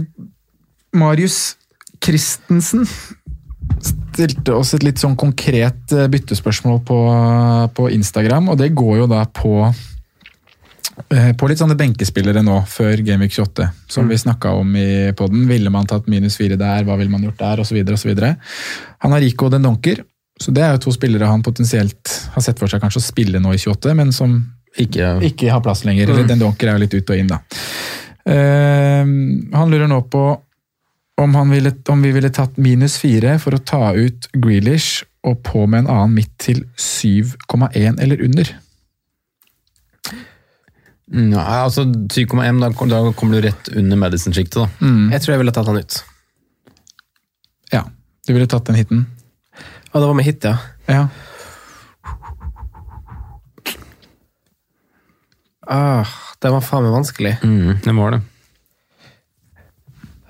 Marius 0.95 1.55
Christensen 2.03 2.87
stilte 4.15 4.55
oss 4.55 4.73
et 4.75 4.85
litt 4.85 5.01
sånn 5.01 5.17
konkret 5.19 5.91
eh, 5.95 6.07
byttespørsmål 6.11 6.79
på, 6.87 6.99
på 7.75 7.89
Instagram, 7.95 8.49
og 8.53 8.61
det 8.61 8.71
går 8.77 9.01
jo 9.01 9.09
da 9.11 9.25
på 9.27 9.53
eh, 11.11 11.31
på 11.35 11.49
litt 11.49 11.61
sånne 11.61 11.77
benkespillere 11.79 12.43
nå, 12.45 12.61
før 12.71 13.03
Gameweek 13.05 13.35
28, 13.35 13.69
som 13.91 14.09
vi 14.11 14.19
snakka 14.21 14.55
om 14.61 14.75
i 14.79 15.11
podden. 15.17 15.45
Ville 15.49 15.73
man 15.73 15.89
tatt 15.89 16.09
minus 16.11 16.39
fire 16.39 16.59
der, 16.59 16.85
hva 16.87 16.97
ville 16.99 17.11
man 17.11 17.25
gjort 17.27 17.41
der, 17.41 17.63
osv. 17.65 17.81
osv. 17.97 18.13
Han 19.03 19.15
har 19.17 19.23
Rico 19.23 19.51
den 19.51 19.67
Donker, 19.67 20.03
så 20.41 20.51
det 20.55 20.63
er 20.63 20.75
jo 20.75 20.85
to 20.87 20.95
spillere 20.95 21.31
han 21.31 21.43
potensielt 21.43 22.15
har 22.35 22.43
sett 22.43 22.59
for 22.59 22.71
seg 22.71 22.83
kanskje 22.83 23.03
å 23.03 23.09
spille 23.09 23.43
nå 23.43 23.55
i 23.55 23.61
28, 23.61 23.95
men 23.97 24.15
som 24.15 24.43
Ikke 24.75 25.13
ikke 25.23 25.51
har 25.51 25.61
plass 25.63 25.85
lenger. 25.87 26.09
Eller 26.11 26.27
den 26.27 26.41
Donker 26.41 26.67
er 26.67 26.75
jo 26.75 26.83
litt 26.83 26.95
ut 26.95 27.11
og 27.13 27.19
inn, 27.19 27.29
da. 27.31 27.39
Uh, 28.25 29.05
han 29.53 29.69
lurer 29.71 29.87
nå 29.87 30.01
på 30.11 30.23
om, 31.21 31.35
han 31.35 31.49
ville, 31.49 31.71
om 31.89 32.01
vi 32.01 32.11
ville 32.11 32.29
tatt 32.33 32.57
minus 32.57 32.97
fire 32.99 33.37
for 33.39 33.55
å 33.55 33.63
ta 33.63 33.93
ut 33.95 34.27
Grealish 34.33 35.05
og 35.25 35.39
på 35.47 35.65
med 35.65 35.85
en 35.85 35.91
annen 35.93 36.15
midt 36.19 36.33
til 36.43 36.63
7,1 36.75 38.01
eller 38.03 38.21
under. 38.25 38.51
Nei, 41.15 41.45
altså 41.61 41.85
7,1, 41.85 42.59
da, 42.63 42.71
da 42.91 42.99
kommer 43.15 43.37
du 43.37 43.47
rett 43.47 43.69
under 43.77 43.99
Madison-sjiktet, 44.01 44.57
da. 44.57 44.91
Jeg 45.13 45.23
tror 45.23 45.35
jeg 45.35 45.43
ville 45.43 45.53
tatt 45.55 45.69
han 45.69 45.79
ut. 45.79 45.99
Ja. 47.71 47.85
Du 48.25 48.33
ville 48.33 48.49
tatt 48.49 48.65
den 48.65 48.79
hiten? 48.79 49.05
Ja, 49.91 49.99
det 50.01 50.07
var 50.09 50.17
med 50.17 50.25
hit, 50.25 50.43
ja. 50.43 50.57
Ja. 50.89 51.07
Ah, 55.65 56.09
det 56.41 56.51
var 56.53 56.61
faen 56.61 56.85
meg 56.85 56.93
vanskelig. 56.93 57.37
Mm, 57.45 57.77
det 57.85 57.93
var 57.97 58.17
det. 58.17 58.21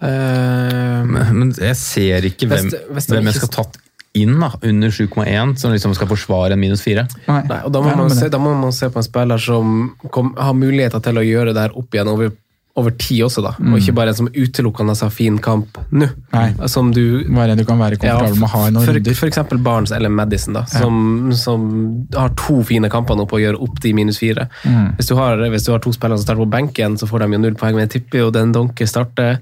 Eh, 0.05 1.01
Men, 1.33 1.51
jeg 1.57 1.75
ser 1.79 2.29
ikke 2.29 2.49
hvem, 2.49 2.69
Vest, 2.93 3.09
det- 3.09 3.17
hvem 3.17 3.31
jeg 3.31 3.39
skal 3.41 3.53
tatt 3.57 3.81
inn 4.15 4.37
da, 4.39 4.51
under 4.63 4.89
7,1, 4.95 5.57
som 5.59 5.73
liksom 5.73 5.93
skal 5.97 6.07
forsvare 6.07 6.53
en 6.55 6.59
minus 6.61 6.81
4. 6.85 7.03
Nei. 7.27 7.41
Nei, 7.49 7.59
og 7.65 7.71
da 7.75 7.81
må, 7.83 7.97
man 7.99 8.09
se, 8.15 8.29
da 8.31 8.39
må 8.39 8.53
man 8.55 8.71
se 8.71 8.87
på 8.87 9.01
en 9.01 9.03
spiller 9.03 9.41
som 9.43 9.75
kom, 10.09 10.33
har 10.39 10.55
muligheter 10.55 11.03
til 11.03 11.19
å 11.19 11.25
gjøre 11.25 11.53
det 11.53 11.65
her 11.65 11.75
opp 11.75 11.91
igjen 11.97 12.07
over, 12.07 12.31
over 12.79 12.91
tid 12.95 13.25
også, 13.27 13.43
da. 13.43 13.51
Og 13.59 13.75
ikke 13.81 13.93
bare 13.95 14.13
en 14.13 14.19
som 14.21 14.29
utelukkende 14.31 14.95
har 15.01 15.11
fin 15.11 15.35
kamp 15.43 15.77
nå. 15.91 16.07
Nei. 16.31 16.47
Som 16.71 16.93
du 16.95 17.23
Hva 17.27 17.43
er 17.43 17.51
det 17.53 17.57
du 17.63 17.65
kan 17.67 17.79
være 17.79 17.99
komfortabel 17.99 18.39
med 18.39 18.47
å 18.47 18.51
ha 18.55 18.63
i 18.67 18.71
noen 18.71 18.87
for, 18.87 18.93
runder? 18.95 19.15
F.eks. 19.19 19.39
Barnes 19.67 19.91
eller 19.91 20.11
Madison, 20.15 20.53
da, 20.61 20.63
som, 20.71 21.31
som 21.35 21.69
har 22.15 22.31
to 22.39 22.61
fine 22.67 22.87
kamper 22.91 23.19
nå 23.19 23.27
på 23.27 23.35
å 23.39 23.43
gjøre 23.43 23.59
opp 23.67 23.81
de 23.83 23.93
minus 23.99 24.19
4. 24.23 24.47
Mm. 24.63 24.93
Hvis, 24.95 25.11
du 25.11 25.15
har, 25.19 25.43
hvis 25.51 25.67
du 25.67 25.73
har 25.75 25.83
to 25.83 25.91
spillere 25.91 26.19
som 26.19 26.27
starter 26.29 26.43
på 26.45 26.51
benken, 26.55 26.95
så 26.99 27.07
får 27.07 27.25
de 27.25 27.33
jo 27.35 27.43
null 27.49 27.55
poeng, 27.59 27.75
men 27.75 27.89
jeg 27.89 27.97
tipper 27.99 28.25
jo 28.25 28.31
den 28.31 28.55
Donke 28.55 28.87
starter, 28.87 29.41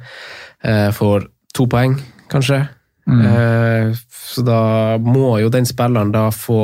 får 0.95 1.27
to 1.53 1.65
poeng, 1.67 1.97
kanskje. 2.31 2.61
Mm. 3.07 3.21
Eh, 3.27 3.95
så 4.33 4.41
da 4.47 4.97
må 5.03 5.39
jo 5.41 5.49
den 5.51 5.65
spilleren 5.67 6.11
da 6.15 6.29
få 6.31 6.59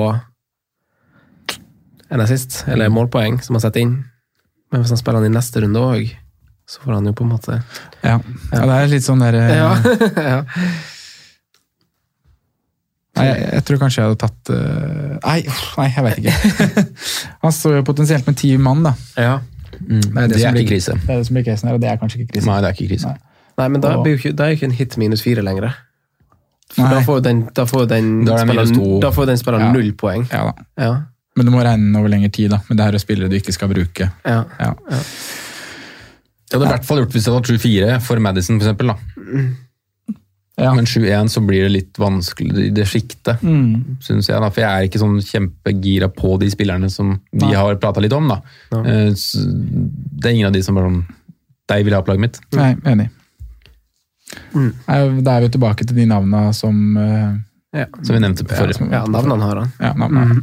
en 2.09 2.21
assist, 2.23 2.63
Mm. 2.65 2.73
eller 2.73 2.89
målpoeng, 2.89 3.41
som 3.43 3.55
han 3.55 3.61
setter 3.61 3.81
inn. 3.83 4.05
Men 4.71 4.81
hvis 4.81 4.89
han 4.89 4.97
spiller 4.97 5.19
han 5.21 5.27
i 5.31 5.35
neste 5.35 5.61
runde 5.61 5.79
òg, 5.83 6.09
så 6.69 6.79
får 6.81 6.93
han 6.95 7.05
jo 7.05 7.13
på 7.13 7.23
en 7.25 7.29
måte 7.33 7.63
Ja. 8.03 8.19
ja, 8.53 8.65
det 8.65 8.75
er 8.77 8.87
litt 8.87 9.03
sånn 9.03 9.19
der 9.19 9.33
eh, 9.35 9.55
Ja. 9.57 9.69
ja. 10.15 10.43
Nei, 13.19 13.25
jeg, 13.27 13.39
jeg 13.57 13.63
tror 13.67 13.79
kanskje 13.81 13.99
jeg 14.01 14.07
hadde 14.09 14.19
tatt 14.21 14.51
uh, 14.53 15.15
Nei, 15.25 15.39
nei 15.77 15.87
jeg 15.91 16.03
vet 16.05 16.19
ikke. 16.21 16.83
Han 17.43 17.51
står 17.55 17.79
jo 17.79 17.85
potensielt 17.89 18.27
med 18.29 18.37
ti 18.39 18.53
mann, 18.61 18.83
da. 18.85 18.93
ja. 19.19 19.39
Mm. 19.79 20.01
Det 20.01 20.07
er 20.09 20.27
det 20.27 20.29
det 20.33 20.39
som 20.41 20.49
er 20.49 20.55
blir- 20.57 20.67
krise. 20.69 20.93
Det 20.99 21.09
er 21.13 21.17
det 21.21 21.25
som 21.27 21.35
blir 21.37 21.43
krisen 21.47 21.67
her, 21.69 21.75
og 21.77 21.81
det 21.83 21.89
er 21.91 21.97
kanskje 22.01 22.19
ikke 22.21 22.33
krise. 22.33 22.47
Nei, 22.49 22.55
det 22.63 22.69
er 22.69 22.73
ikke 22.77 22.87
krise. 22.93 23.11
Nei. 23.13 23.17
Nei, 23.59 23.67
men 23.75 23.81
da, 23.83 23.93
blir 24.01 24.15
jo 24.15 24.21
ikke, 24.23 24.33
da 24.39 24.45
er 24.47 24.53
jo 24.55 24.59
ikke 24.61 24.69
en 24.71 24.77
hit 24.79 24.97
minus 25.01 25.21
fire 25.25 25.43
lenger. 25.45 25.73
For 26.73 26.83
Nei. 26.85 26.89
da 26.93 26.99
får 27.05 27.15
jo 27.19 27.21
den, 27.25 27.39
da 27.57 27.63
får 27.65 27.87
den 27.89 28.09
Da 28.25 28.35
er 28.37 28.45
det 28.45 28.53
minus 28.53 28.69
spilleren, 28.71 28.99
da 29.03 29.09
får 29.15 29.25
den 29.31 29.37
spilleren 29.41 29.65
Ja. 29.67 29.71
null 29.73 29.91
poeng. 29.97 30.27
Ja 30.31 30.43
da. 30.51 30.53
Ja. 30.77 30.91
Men 31.35 31.45
du 31.47 31.51
må 31.53 31.63
regne 31.63 31.85
den 31.87 31.95
over 31.99 32.09
lengre 32.11 32.29
tid, 32.31 32.51
da. 32.51 32.59
Men 32.69 32.77
det 32.77 32.85
her 32.85 32.93
er 32.97 33.01
spillere 33.03 33.29
du 33.31 33.35
ikke 33.39 33.53
skal 33.55 33.69
bruke. 33.71 34.09
Ja. 34.25 34.43
Ja. 34.59 34.73
Det 36.49 36.57
hadde 36.57 36.65
i 36.65 36.71
hvert 36.73 36.85
fall 36.87 36.97
gjort 37.03 37.13
hvis 37.13 37.25
det 37.25 37.33
hadde 37.33 37.41
vært 37.41 37.61
7-4 37.61 37.99
for 38.01 38.19
Madison, 38.25 38.59
for 38.59 38.67
eksempel. 38.69 38.87
Da. 38.93 38.95
Ja. 40.59 40.73
Men 40.75 40.85
7-1 40.89 41.29
så 41.31 41.39
blir 41.45 41.63
det 41.67 41.71
litt 41.71 41.99
vanskelig 42.01 42.65
i 42.65 42.69
det 42.75 42.83
sjiktet, 42.89 43.39
Mm. 43.41 43.97
syns 44.03 44.27
jeg. 44.27 44.41
Da. 44.41 44.49
For 44.49 44.61
jeg 44.61 44.69
er 44.69 44.89
ikke 44.89 44.99
sånn 44.99 45.21
kjempegira 45.23 46.09
på 46.13 46.37
de 46.41 46.49
spillerne 46.51 46.89
som 46.91 47.13
vi 47.31 47.45
Nei. 47.45 47.53
har 47.55 47.75
prata 47.79 48.01
litt 48.01 48.11
om. 48.13 48.27
Da. 48.27 48.41
Ja. 48.73 48.81
Eh, 48.83 49.11
s- 49.13 49.37
Det 50.19 50.25
er 50.25 50.35
ingen 50.35 50.47
av 50.47 50.53
de 50.53 50.61
som 50.61 50.75
bare 50.75 50.89
sånn 50.89 51.05
De 51.69 51.75
vil 51.83 51.93
jeg 51.93 51.93
ha 51.93 52.01
på 52.01 52.07
laget 52.11 52.19
mitt. 52.19 52.39
Nei, 52.51 52.73
enig. 52.83 53.09
Mm. 54.53 55.23
Da 55.23 55.35
er 55.37 55.45
vi 55.45 55.49
tilbake 55.53 55.85
til 55.85 55.95
de 55.99 56.05
navna 56.09 56.49
som 56.55 56.97
eh, 56.97 57.37
Ja. 57.75 57.85
Som 58.01 58.15
vi 58.15 58.19
nevnte 58.23 58.43
på 58.49 58.55
Ja, 58.55 58.63
forrige. 58.63 58.87
ja, 58.91 59.03
navnene 59.05 59.45
har 59.45 59.59
han. 59.61 59.71
Ja, 59.79 59.91
mm. 59.93 60.39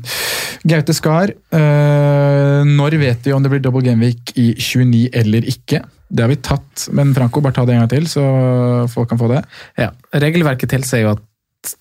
Gaute 0.70 0.94
Skar. 0.94 1.32
eh, 1.50 2.62
når 2.64 2.98
vet 3.02 3.24
vi 3.26 3.32
om 3.34 3.42
det 3.42 3.50
blir 3.50 3.62
double 3.64 3.82
gameweek 3.82 4.30
i 4.38 4.52
29 4.54 5.08
eller 5.12 5.42
ikke? 5.50 5.82
Det 6.06 6.22
har 6.22 6.30
vi 6.30 6.36
tatt, 6.38 6.84
men 6.94 7.10
Franco, 7.16 7.40
bare 7.42 7.52
ta 7.56 7.64
det 7.66 7.74
en 7.74 7.80
gang 7.82 7.90
til, 7.90 8.06
så 8.06 8.22
folk 8.92 9.08
kan 9.10 9.18
få 9.18 9.26
det. 9.32 9.40
Ja. 9.76 9.90
Regelverket 10.14 10.70
tilsier 10.70 11.02
jo 11.02 11.16
at 11.16 11.24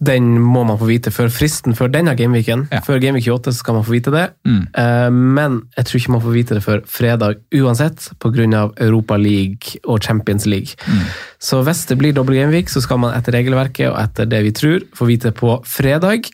den 0.06 0.36
må 0.42 0.64
man 0.68 0.80
få 0.80 0.88
vite 0.90 1.12
før 1.14 1.30
fristen 1.34 1.76
før 1.78 1.92
denne 1.94 2.16
gameweeken. 2.18 2.66
Ja. 2.74 2.82
Før 2.86 3.02
gameweek 3.04 3.28
28 3.28 3.54
så 3.54 3.64
skal 3.64 3.78
man 3.78 3.86
få 3.88 3.96
vite 3.96 4.14
det. 4.14 4.26
Mm. 4.48 4.64
uh, 4.78 5.10
Men 5.12 5.60
jeg 5.78 5.88
tror 5.88 6.02
ikke 6.02 6.16
man 6.16 6.24
får 6.24 6.36
vite 6.36 6.58
det 6.58 6.64
før 6.66 6.82
fredag 6.90 7.44
uansett, 7.56 8.10
pga. 8.20 8.66
Europa 8.82 9.18
League 9.18 9.80
og 9.84 10.02
Champions 10.04 10.46
League. 10.46 10.76
Mm. 10.88 11.06
Så 11.40 11.62
hvis 11.66 11.86
det 11.90 11.98
blir 12.02 12.16
dobbel 12.16 12.40
gameweek, 12.40 12.70
så 12.70 12.82
skal 12.84 13.00
man 13.04 13.16
etter 13.16 13.36
regelverket 13.36 13.90
og 13.92 14.00
etter 14.02 14.28
det 14.30 14.42
vi 14.46 14.52
tror, 14.56 14.84
få 14.96 15.08
vite 15.10 15.32
på 15.36 15.60
fredag. 15.66 16.30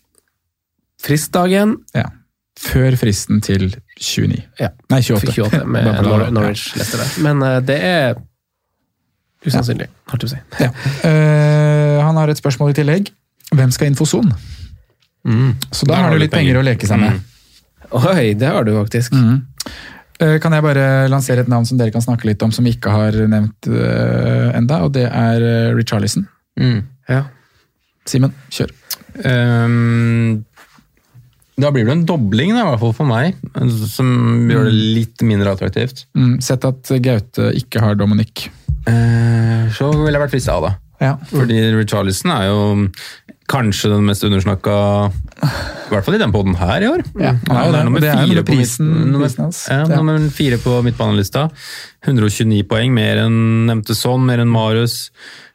Fristdagen 1.02 1.78
Ja. 1.96 2.10
Før 2.62 2.94
fristen 3.00 3.40
til 3.42 3.72
29. 3.98 4.42
Ja. 4.60 4.70
Nei, 4.92 5.00
28. 5.02 5.32
28 5.34 5.64
med 5.66 5.88
Nor 6.06 6.28
Norwich 6.30 6.76
der. 6.76 7.08
Men 7.24 7.42
uh, 7.42 7.58
det 7.64 7.80
er 7.82 8.20
usannsynlig, 9.48 9.88
ja. 9.90 10.12
hardt 10.12 10.28
å 10.28 10.30
si. 10.30 10.38
Ja. 10.62 10.70
Uh, 11.02 11.98
han 12.06 12.20
har 12.20 12.30
et 12.30 12.42
spørsmål 12.42 12.76
i 12.76 12.78
tillegg. 12.82 13.12
Hvem 13.56 13.72
skal 13.76 13.92
inn 13.92 13.98
for 14.00 14.10
Son? 14.10 14.32
Mm. 15.28 15.56
Så 15.72 15.86
da 15.86 15.96
da 15.96 16.04
har 16.06 16.16
du 16.16 16.22
litt 16.22 16.32
penger 16.34 16.56
penger. 16.56 16.62
å 16.62 16.66
leke 16.66 16.88
seg 16.90 17.02
med. 17.02 17.22
Oi, 17.92 18.34
det 18.40 18.48
har 18.48 18.64
du 18.64 18.74
faktisk. 18.78 19.14
Mhm. 19.14 19.42
Eh, 20.22 20.38
Kan 20.40 20.54
jeg 20.54 20.64
bare 20.64 21.10
lansere 21.10 21.42
et 21.42 21.50
navn 21.50 21.66
som 21.66 21.78
dere 21.80 21.92
kan 21.92 22.04
snakke 22.04 22.28
litt 22.30 22.42
om, 22.46 22.52
som 22.54 22.66
vi 22.66 22.76
ikke 22.76 22.94
har 22.94 23.16
nevnt 23.28 23.68
uh, 23.68 24.52
enda, 24.54 24.84
og 24.86 24.94
det 24.94 25.08
er 25.10 25.42
uh, 25.42 25.76
Richarlison. 25.76 26.28
Mm. 26.60 26.84
Ja. 27.10 27.24
Simen, 28.06 28.34
kjør. 28.54 28.70
Um, 29.26 30.46
da 31.58 31.72
blir 31.74 31.86
det 31.86 31.96
en 31.96 32.06
dobling, 32.06 32.54
da, 32.54 32.62
i 32.64 32.70
hvert 32.70 32.84
fall 32.84 32.94
for 32.98 33.10
meg, 33.10 33.36
som 33.90 34.46
gjør 34.50 34.70
det 34.70 34.76
litt 34.78 35.26
mindre 35.26 35.56
attraktivt. 35.56 36.06
Mm, 36.18 36.38
sett 36.42 36.66
at 36.70 36.94
Gaute 37.02 37.50
ikke 37.58 37.82
har 37.84 37.98
Dominic. 37.98 38.48
Uh, 38.88 39.68
så 39.74 39.90
ville 39.90 40.16
jeg 40.16 40.24
vært 40.24 40.38
frista 40.38 40.58
av 40.58 40.70
det. 40.70 40.74
Ja. 41.02 41.16
Fordi 41.32 41.58
Richarlison 41.74 42.30
er 42.36 42.46
jo 42.46 42.58
kanskje 43.52 43.90
den 43.92 44.06
mest 44.08 44.24
undersnakka 44.24 44.74
I 45.12 45.92
hvert 45.92 46.06
fall 46.08 46.16
i 46.16 46.22
den 46.22 46.32
poden 46.34 46.56
her 46.60 46.82
i 46.86 46.90
år. 46.90 47.04
Ja, 47.20 47.34
er 47.36 47.72
det, 47.76 47.84
nummer 47.86 48.00
det 48.04 48.10
er 48.14 48.24
fire 48.26 48.44
på 48.48 48.56
prisen- 48.56 48.90
nummer, 49.12 49.28
prisen 49.28 49.44
hans. 49.46 49.62
Ja, 49.70 49.82
Ja. 49.84 49.96
nummer 50.00 50.30
fire 50.32 50.58
på 50.64 50.78
midtbanelista. 50.86 51.50
129 52.08 52.64
poeng, 52.70 52.94
mer 52.96 53.26
enn 53.26 53.66
nevnte 53.68 53.96
Son, 53.98 54.24
mer 54.26 54.40
enn 54.44 54.52
Marius. 54.52 55.10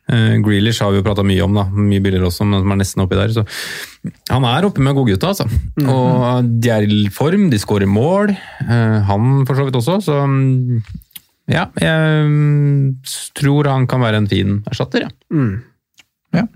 Uh, 0.07 0.37
Grealish 0.39 0.79
har 0.85 0.93
vi 0.95 1.01
jo 1.01 1.03
prata 1.03 1.25
mye 1.27 1.43
om, 1.43 1.55
da. 1.57 1.65
mye 1.67 1.99
billigere 2.05 2.29
også, 2.29 2.45
men 2.47 2.61
som 2.63 2.71
er 2.71 2.79
nesten 2.79 3.03
oppi 3.03 3.17
der. 3.19 3.33
Så 3.35 3.43
han 4.31 4.45
er 4.47 4.69
oppe 4.69 4.79
med 4.85 4.95
godgutta, 4.95 5.33
altså. 5.33 5.49
Mhm. 5.81 5.89
Og 5.91 6.53
de 6.63 6.71
er 6.71 6.87
i 6.87 7.09
form, 7.11 7.49
de 7.51 7.59
skårer 7.59 7.89
mål. 7.91 8.31
Uh, 8.63 9.01
han 9.09 9.43
for 9.49 9.57
så 9.59 9.65
vidt 9.67 9.75
også, 9.81 9.97
så 10.07 10.21
um, 10.23 10.83
ja. 11.49 11.67
Jeg 11.81 12.27
mm, 12.29 12.97
tror 13.35 13.67
han 13.71 13.87
kan 13.91 14.01
være 14.03 14.17
en 14.23 14.29
fin 14.31 14.61
erstatter, 14.71 15.09
ja. 15.09 15.11
Mm. 15.35 15.63
Ja. 16.35 16.47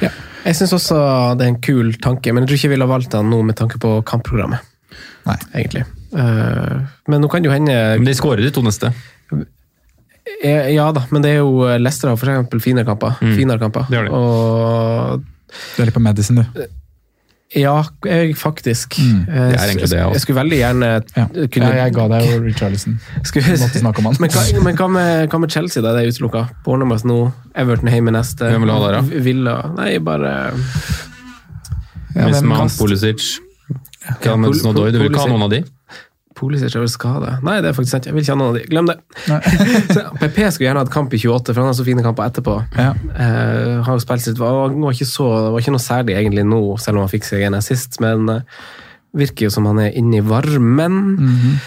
Ja. 0.00 0.10
Jeg 0.42 0.58
syns 0.58 0.72
også 0.74 0.98
det 1.38 1.46
er 1.46 1.52
en 1.52 1.60
kul 1.62 1.92
tanke, 2.02 2.32
men 2.34 2.42
jeg 2.42 2.50
tror 2.50 2.58
ikke 2.58 2.68
jeg 2.68 2.74
ville 2.74 2.90
valgt 2.90 3.14
den 3.14 3.30
nå 3.30 3.40
med 3.46 3.56
tanke 3.58 3.78
på 3.82 3.94
kampprogrammet. 4.08 4.64
Nei. 5.28 5.36
Egentlig. 5.54 5.84
Eh, 6.18 6.78
men 7.08 7.22
nå 7.22 7.30
kan 7.30 7.44
jo 7.46 7.52
hende 7.54 7.76
Men 7.96 8.08
de 8.08 8.14
skårer 8.18 8.42
de 8.44 8.50
to 8.54 8.64
neste. 8.66 8.90
Eh, 10.42 10.72
Ja 10.74 10.90
da, 10.94 11.04
men 11.14 11.22
det 11.22 11.32
er 11.32 11.40
jo 11.40 11.62
Leicester 11.78 12.10
har 12.10 12.18
for 12.18 12.30
eksempel 12.32 12.62
finere 12.62 12.88
kamper. 12.88 13.14
Mm. 13.22 13.36
Finere 13.38 13.62
kamper. 13.62 13.86
Det 13.90 14.02
det. 14.02 14.10
de. 14.10 14.16
Og 14.18 15.22
Du 15.76 15.82
er 15.82 15.88
litt 15.88 15.94
på 15.96 16.02
Madison, 16.02 16.42
du. 16.42 16.66
Ja, 17.54 17.82
jeg 18.06 18.36
faktisk. 18.36 18.96
Mm. 18.98 19.20
Eh, 19.28 19.34
Det 19.52 19.58
er 19.60 19.66
egentlig 19.68 19.88
det, 19.90 19.96
jeg, 19.98 20.04
altså. 20.06 20.12
jeg 20.12 20.20
skulle 20.24 20.40
veldig 20.40 20.58
gjerne 20.58 20.90
Ja. 21.16 21.24
kunne 21.52 21.68
ja, 21.68 21.84
jeg 21.84 21.94
ga 21.94 22.06
deg 22.08 22.28
jo 22.30 22.38
Richarlison. 22.46 22.98
skulle, 23.24 23.56
Måtte 23.60 23.82
snakke 23.82 23.98
om 23.98 24.04
han. 24.10 24.16
Men, 24.20 24.30
hva, 24.30 24.62
men 24.64 24.76
hva, 24.76 24.88
med, 24.90 25.28
hva 25.30 25.40
med 25.40 25.50
Chelsea, 25.52 25.82
da? 25.82 25.92
Det 25.96 26.04
er 26.06 26.12
utelukka. 26.14 26.46
Bournemouth 26.64 27.04
nå, 27.04 27.18
Everton 27.54 27.88
hjemme 27.92 28.10
neste. 28.16 28.48
Hvem 28.50 28.64
vil 28.66 28.72
ha 28.72 28.78
der, 28.86 28.92
da? 29.00 29.22
Villa 29.28 29.56
Nei, 29.76 29.98
bare 29.98 30.32
Ja, 32.14 32.28
man 32.42 32.68
kast- 32.68 32.78
Pulisic 32.80 33.22
Kan 34.20 34.42
Pol- 34.42 34.48
Madsen 34.50 34.68
og 34.68 34.74
Doy, 34.76 34.90
du 34.92 34.98
vil 34.98 35.10
ikke 35.10 35.20
ha 35.22 35.28
noen 35.30 35.42
av 35.46 35.50
de? 35.54 35.62
Pulisic 36.42 36.74
er 36.74 36.82
vel 36.82 36.90
skada? 36.90 37.36
Nei, 37.46 37.60
det 37.62 37.70
er 37.70 37.74
faktisk 37.76 37.94
sant. 37.94 38.06
Jeg 38.08 38.16
vil 38.16 38.24
ikke 38.24 38.34
ha 38.34 38.38
noen 38.40 38.50
av 38.50 38.56
de. 38.58 38.62
Glem 38.66 38.88
det. 38.90 38.96
Så, 39.94 40.02
PP 40.18 40.38
skulle 40.50 40.66
gjerne 40.66 40.82
hatt 40.82 40.92
kamp 40.92 41.12
i 41.14 41.20
28, 41.22 41.52
for 41.52 41.62
han 41.62 41.68
har 41.70 41.76
så 41.78 41.86
fine 41.86 42.02
kamper 42.02 42.26
etterpå. 42.26 42.56
Ja. 42.74 42.88
Uh, 43.14 43.82
har 43.86 43.94
jo 43.94 44.02
spilt 44.02 44.24
sitt, 44.24 44.40
var, 44.40 44.72
var 44.72 44.96
ikke 44.96 45.06
så, 45.06 45.28
det 45.44 45.52
var 45.54 45.62
ikke 45.62 45.74
noe 45.76 45.84
særlig 45.84 46.16
egentlig 46.18 46.46
nå, 46.48 46.62
selv 46.82 46.98
om 46.98 47.06
han 47.06 47.12
fikk 47.12 47.28
seg 47.28 47.44
en 47.46 47.58
assist, 47.60 48.00
men 48.02 48.26
uh, 48.26 48.64
virker 49.18 49.46
jo 49.46 49.52
som 49.54 49.68
han 49.70 49.78
er 49.84 49.94
inne 49.98 50.18
i 50.18 50.24
varmen. 50.26 50.98
Mm 51.12 51.36
-hmm. 51.42 51.60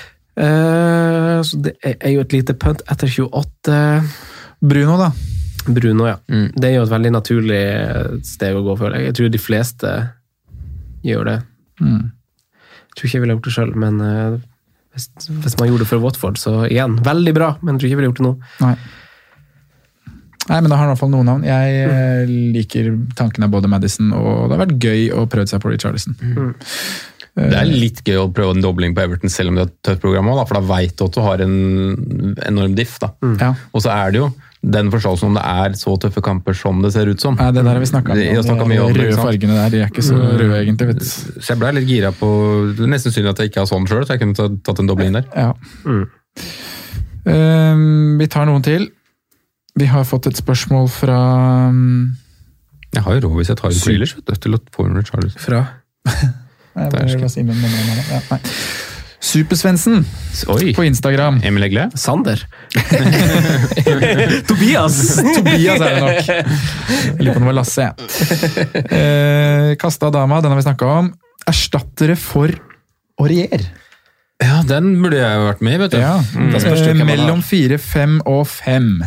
uh, 0.43 1.39
så 1.47 1.61
det 1.63 1.75
er 1.83 1.95
er 1.99 2.11
jo 2.11 2.25
et 2.25 2.33
lite 2.33 2.53
punt 2.53 2.83
etter 2.91 3.07
28. 3.07 4.03
Bruno, 4.59 4.97
da. 4.97 5.11
Bruno, 5.67 6.07
ja. 6.07 6.17
Mm. 6.27 6.51
Det 6.55 6.69
er 6.69 6.75
jo 6.75 6.83
et 6.83 6.91
veldig 6.91 7.11
naturlig 7.11 7.63
steg 8.23 8.55
å 8.55 8.63
gå, 8.63 8.75
føler 8.77 8.97
jeg. 8.97 9.05
Jeg 9.05 9.15
tror 9.15 9.29
de 9.29 9.37
fleste 9.37 10.09
gjør 11.03 11.23
det. 11.23 11.39
Mm. 11.79 12.11
Jeg 12.89 12.95
tror 12.95 13.07
ikke 13.07 13.17
jeg 13.17 13.21
ville 13.21 13.33
gjort 13.33 13.45
det 13.45 13.53
sjøl, 13.53 13.75
men 13.75 14.01
hvis, 14.95 15.09
hvis 15.43 15.57
man 15.59 15.69
gjorde 15.69 15.83
det 15.83 15.89
for 15.89 16.03
Watford, 16.03 16.39
så 16.39 16.61
igjen, 16.69 16.99
veldig 17.03 17.33
bra, 17.35 17.55
men 17.61 17.75
jeg 17.75 17.81
tror 17.81 17.89
ikke 17.89 17.95
jeg 17.95 18.01
ville 18.01 18.11
gjort 18.13 18.21
det 18.21 18.27
nå. 18.29 18.35
Nei. 18.63 18.75
Nei, 20.45 20.59
men 20.61 20.69
det 20.69 20.77
har 20.77 20.85
i 20.85 20.91
hvert 20.91 21.01
fall 21.01 21.09
noen 21.09 21.25
navn. 21.25 21.45
Jeg 21.47 21.87
mm. 21.89 22.31
liker 22.53 22.89
tanken 23.17 23.47
av 23.47 23.53
både 23.53 23.69
Madison 23.71 24.11
og 24.13 24.45
det 24.45 24.53
har 24.53 24.61
vært 24.61 24.75
gøy 24.77 25.07
å 25.17 25.25
prøve 25.29 25.49
seg 25.49 25.63
på 25.63 25.71
Richarlison. 25.73 26.17
Det 27.35 27.57
er 27.59 27.67
litt 27.67 28.03
gøy 28.05 28.21
å 28.21 28.29
prøve 28.31 28.53
en 28.55 28.63
dobling 28.63 28.93
på 28.95 29.03
Everton 29.03 29.31
selv 29.33 29.51
om 29.51 29.57
det 29.57 29.65
er 29.65 29.71
et 29.71 29.79
tøft 29.89 30.03
program 30.05 30.29
også, 30.31 30.37
da, 30.39 30.45
for 30.47 30.59
da 30.59 30.67
veit 30.69 30.93
du 30.95 31.03
at 31.07 31.17
du 31.17 31.23
har 31.25 31.43
en 31.43 31.55
enorm 32.45 32.77
diff. 32.77 32.99
da. 33.01 33.11
Ja. 33.41 33.49
Og 33.73 33.83
så 33.83 33.91
er 33.91 34.13
det 34.13 34.21
jo 34.21 34.29
den 34.65 34.87
forståelsen 34.89 35.27
om 35.29 35.35
det 35.37 35.43
er 35.45 35.75
så 35.77 35.93
tøffe 36.01 36.21
kamper 36.25 36.55
som 36.57 36.79
det 36.81 36.89
ser 36.95 37.05
ut 37.11 37.21
som. 37.21 37.35
Nei, 37.37 37.51
det 37.53 37.61
der 37.63 37.69
har 37.75 37.79
vi 37.83 37.85
snakka 37.89 38.15
mye 38.15 38.81
om 38.81 38.93
De 38.95 39.03
røde 39.05 39.17
fargene 39.19 39.53
der 39.59 39.69
de 39.75 39.81
er 39.83 39.91
ikke 39.91 40.01
så 40.07 40.15
røde, 40.17 40.47
egentlig. 40.63 40.87
vet. 40.93 41.03
Så 41.05 41.53
jeg 41.53 41.59
ble 41.61 41.71
litt 41.77 41.87
gira 41.89 42.09
på 42.15 42.29
Det 42.75 42.83
er 42.87 42.89
nesten 42.95 43.13
synd 43.13 43.29
at 43.29 43.37
jeg 43.43 43.51
ikke 43.51 43.61
har 43.61 43.69
sånn 43.69 43.85
sjøl, 43.89 44.05
så 44.07 44.15
jeg 44.15 44.23
kunne 44.23 44.33
tatt- 44.39 44.79
en 44.81 44.87
dobling 44.89 45.13
der. 45.13 45.25
Ja. 45.35 45.51
Ehm, 47.25 48.17
vi 48.19 48.27
tar 48.31 48.45
noen 48.49 48.63
til. 48.65 48.89
Vi 49.75 49.85
har 49.91 50.03
fått 50.07 50.27
et 50.29 50.37
spørsmål 50.39 50.87
fra 50.89 51.17
um, 51.69 52.15
Jeg 52.95 53.03
har 53.03 53.17
jo 53.17 53.25
råd 53.27 53.37
hvis 53.41 53.49
jeg 53.51 53.57
tar 53.59 53.73
ut. 53.73 53.81
Grealish 53.85 54.15
vet 54.15 54.25
du, 54.29 54.35
til 54.47 54.55
å 54.55 54.59
få 54.71 54.85
en 54.87 54.95
Richarlison. 54.97 55.41
Fra 55.41 55.61
Nei, 56.75 56.89
jeg 56.89 57.09
skal- 57.09 57.19
bare, 57.21 57.29
si, 57.29 57.43
min 57.43 57.59
mamma 57.59 57.81
nå? 57.87 58.03
Ja, 58.11 58.21
nei. 58.31 58.39
Supersvensen 59.25 60.03
på 60.75 60.83
Instagram. 60.85 61.39
Emil 61.43 61.65
Egle? 61.65 61.87
Sander. 61.97 62.43
Tobias! 64.49 64.99
Tobias 65.17 65.81
er 65.81 65.95
det 65.95 66.03
nok. 66.03 66.29
Jeg 66.29 67.25
lurer 67.25 67.33
på 67.33 67.39
om 67.39 67.47
det 67.47 67.49
var 67.49 67.57
Lasse. 67.57 67.87
Eh, 68.85 69.71
Kasta 69.81 70.11
dama, 70.13 70.41
den 70.45 70.53
har 70.53 70.61
vi 70.61 70.67
snakka 70.67 70.91
om. 70.99 71.09
Erstattere 71.49 72.17
for 72.19 72.53
Aurier. 73.21 73.65
Ja, 74.43 74.59
den 74.67 74.91
burde 75.01 75.17
jeg 75.23 75.39
jo 75.39 75.47
vært 75.47 75.63
med 75.65 75.77
i, 75.77 75.81
vet 75.85 75.95
du. 75.95 75.99
Ja. 76.03 76.15
Mm. 76.35 76.53
Eh, 76.59 77.03
mellom 77.07 77.41
fire, 77.45 77.79
fem 77.81 78.19
og 78.29 78.43
fem. 78.51 78.99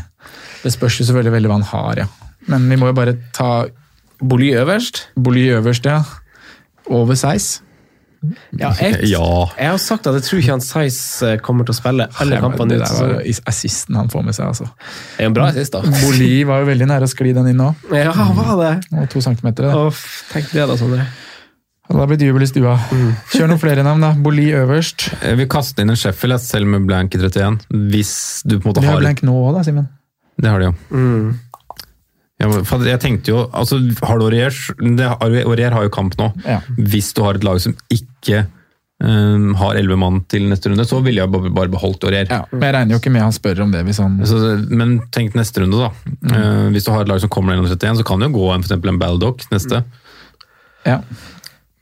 Det 0.65 0.75
spørs 0.75 0.99
jo 0.99 1.07
selvfølgelig 1.07 1.37
veldig 1.37 1.53
hva 1.53 1.61
han 1.61 1.69
har, 1.71 2.03
ja. 2.03 2.09
Men 2.51 2.67
vi 2.73 2.81
må 2.81 2.91
jo 2.91 2.97
bare 2.97 3.15
ta 3.37 3.69
Bolig 4.19 4.51
øverst. 4.59 5.05
Bolig 5.15 5.47
øverst, 5.55 5.87
ja. 5.87 6.01
Over 6.91 7.15
seis. 7.15 7.61
Ja, 8.59 8.73
jeg, 8.81 9.05
Ja. 9.13 9.47
jeg 9.59 9.71
har 9.71 9.79
sagt 9.79 10.07
at 10.11 10.15
jeg 10.19 10.25
tror 10.27 10.41
ikke 10.43 10.55
han 10.57 10.65
Size 10.65 11.37
kommer 11.45 11.65
til 11.69 11.75
å 11.77 11.79
spille 11.79 12.09
alle 12.19 12.41
kampene 12.43 12.75
det 12.75 12.81
ut. 12.83 12.89
så 12.91 13.43
assisten 13.47 13.95
han 14.01 14.09
får 14.11 14.25
med 14.27 14.35
seg, 14.35 14.49
altså. 14.51 14.67
Det 15.17 15.23
er 15.23 15.29
jo 15.29 15.31
en 15.31 15.37
bra 15.39 15.47
assist, 15.53 15.73
da. 15.77 15.83
Boli 16.03 16.33
var 16.49 16.65
jo 16.65 16.69
veldig 16.73 16.89
nære 16.91 17.07
å 17.07 17.13
skli 17.13 17.33
den 17.37 17.53
inn 17.53 17.61
nå. 17.63 17.71
Ja, 17.95 18.11
han 18.17 18.35
var 18.37 18.55
det? 18.63 18.75
Og 18.99 19.09
to 19.15 19.23
centimeter. 19.23 19.69
Da. 19.71 19.87
Åh, 19.87 20.05
tenk 20.33 20.51
det 20.57 20.67
da, 20.73 20.77
Sondre. 20.81 21.07
Da 21.89 22.05
blir 22.05 22.19
det 22.21 22.27
jubel 22.29 22.43
i 22.45 22.47
stua. 22.51 22.75
Kjør 23.33 23.49
noen 23.49 23.61
flere 23.63 23.85
navn, 23.87 24.03
da. 24.05 24.11
Boli 24.21 24.51
øverst. 24.53 25.07
Jeg 25.25 25.39
vil 25.41 25.49
kaste 25.49 25.81
inn 25.81 25.89
en 25.95 25.97
Sheffield, 25.97 26.37
selv 26.45 26.69
med 26.69 26.85
blank 26.91 27.15
i 27.17 27.21
31. 27.23 27.63
Hvis 27.95 28.43
du 28.45 28.59
på 28.59 28.67
en 28.67 28.75
måte 28.75 28.83
har 28.85 28.99
har 28.99 29.01
blank 29.07 29.23
nå 29.25 29.33
òg, 29.47 29.55
da, 29.57 29.63
Simen. 29.65 29.89
Det 30.39 30.51
har 30.53 30.61
de 30.61 30.69
jo. 30.69 30.75
Ja, 32.38 32.49
for 32.62 32.87
jeg 32.87 33.00
tenkte 33.02 33.33
jo 33.33 33.40
altså 33.50 33.80
har 34.07 34.21
du 34.21 34.28
Aurier, 34.28 34.54
Aurier 35.18 35.75
har 35.75 35.88
jo 35.88 35.90
kamp 35.90 36.14
nå. 36.21 36.30
Ja. 36.47 36.61
Hvis 36.78 37.11
du 37.16 37.25
har 37.26 37.38
et 37.38 37.47
lag 37.47 37.59
som 37.62 37.75
ikke 37.90 38.45
um, 39.02 39.57
har 39.59 39.78
elleve 39.80 39.99
mann 39.99 40.21
til 40.30 40.47
neste 40.50 40.71
runde, 40.71 40.87
så 40.87 41.00
ville 41.02 41.25
jeg 41.25 41.33
bare 41.33 41.71
beholdt 41.73 42.07
Aurier. 42.07 42.30
Ja, 42.30 42.45
men 42.52 42.68
jeg 42.68 42.76
regner 42.76 42.95
jo 42.95 43.00
ikke 43.02 43.14
med 43.14 43.26
han 43.26 43.35
spør 43.35 43.64
om 43.66 43.75
det 43.75 43.83
hvis 43.88 43.99
han 44.02 44.21
Så, 44.28 44.38
men 44.71 45.00
tenk 45.14 45.35
neste 45.38 45.64
runde, 45.64 45.80
da. 45.83 46.14
Eh, 46.30 46.68
hvis 46.76 46.87
du 46.87 46.92
har 46.95 47.02
et 47.02 47.11
lag 47.11 47.23
som 47.23 47.33
kommer 47.33 47.57
i 47.57 47.62
31, 47.64 47.99
så 47.99 48.07
kan 48.07 48.23
det 48.23 48.30
jo 48.30 48.38
gå 48.38 48.52
en, 48.52 48.62
for 48.62 48.71
eksempel 48.71 48.95
en 48.95 49.00
Baldock 49.02 49.42
neste. 49.50 49.83
Ja. 50.87 51.00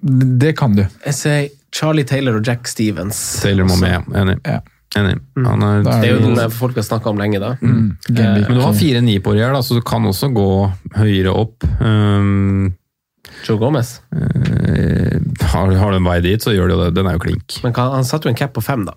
Det 0.01 0.55
kan 0.57 0.77
du. 0.77 0.87
Jeg 1.05 1.19
sier 1.19 1.47
Charlie 1.77 2.09
Taylor 2.09 2.41
og 2.41 2.49
Jack 2.49 2.69
Stevens. 2.71 3.21
Taylor 3.43 3.69
må 3.69 3.77
med. 3.81 4.09
Enig. 4.17 4.39
Ja. 4.49 4.63
Enig. 4.97 5.17
Han 5.35 5.63
er, 5.67 5.83
Det 5.83 5.95
er 6.09 6.13
jo 6.15 6.21
den 6.23 6.37
der 6.39 6.53
folk 6.55 6.77
har 6.79 6.85
snakka 6.87 7.11
om 7.11 7.19
lenge, 7.21 7.41
da. 7.43 7.55
Mm. 7.61 7.97
Gameweek. 8.07 8.49
men 8.49 8.59
du 8.59 8.63
har 8.65 8.77
4-9 8.79 9.17
på 9.25 9.33
Aurier, 9.35 9.53
da, 9.53 9.63
så 9.67 9.75
du 9.77 9.83
kan 9.85 10.07
også 10.09 10.31
gå 10.33 10.47
høyere 10.97 11.33
opp. 11.35 11.67
Um, 11.81 12.71
Joe 13.47 13.59
Gomez. 13.61 14.01
eh, 14.15 15.19
har, 15.53 15.73
har 15.83 15.91
du 15.93 15.99
en 15.99 16.07
vei 16.07 16.21
dit, 16.25 16.43
så 16.43 16.55
gjør 16.55 16.71
du 16.71 16.75
jo 16.77 16.81
det. 16.85 16.95
Den 16.97 17.11
er 17.11 17.19
jo 17.19 17.25
klink. 17.27 17.59
Men 17.67 17.75
kan, 17.77 17.93
han 17.99 18.07
satte 18.09 18.29
jo 18.29 18.33
en 18.33 18.39
cap 18.39 18.55
på 18.57 18.63
fem, 18.65 18.87
da. 18.89 18.95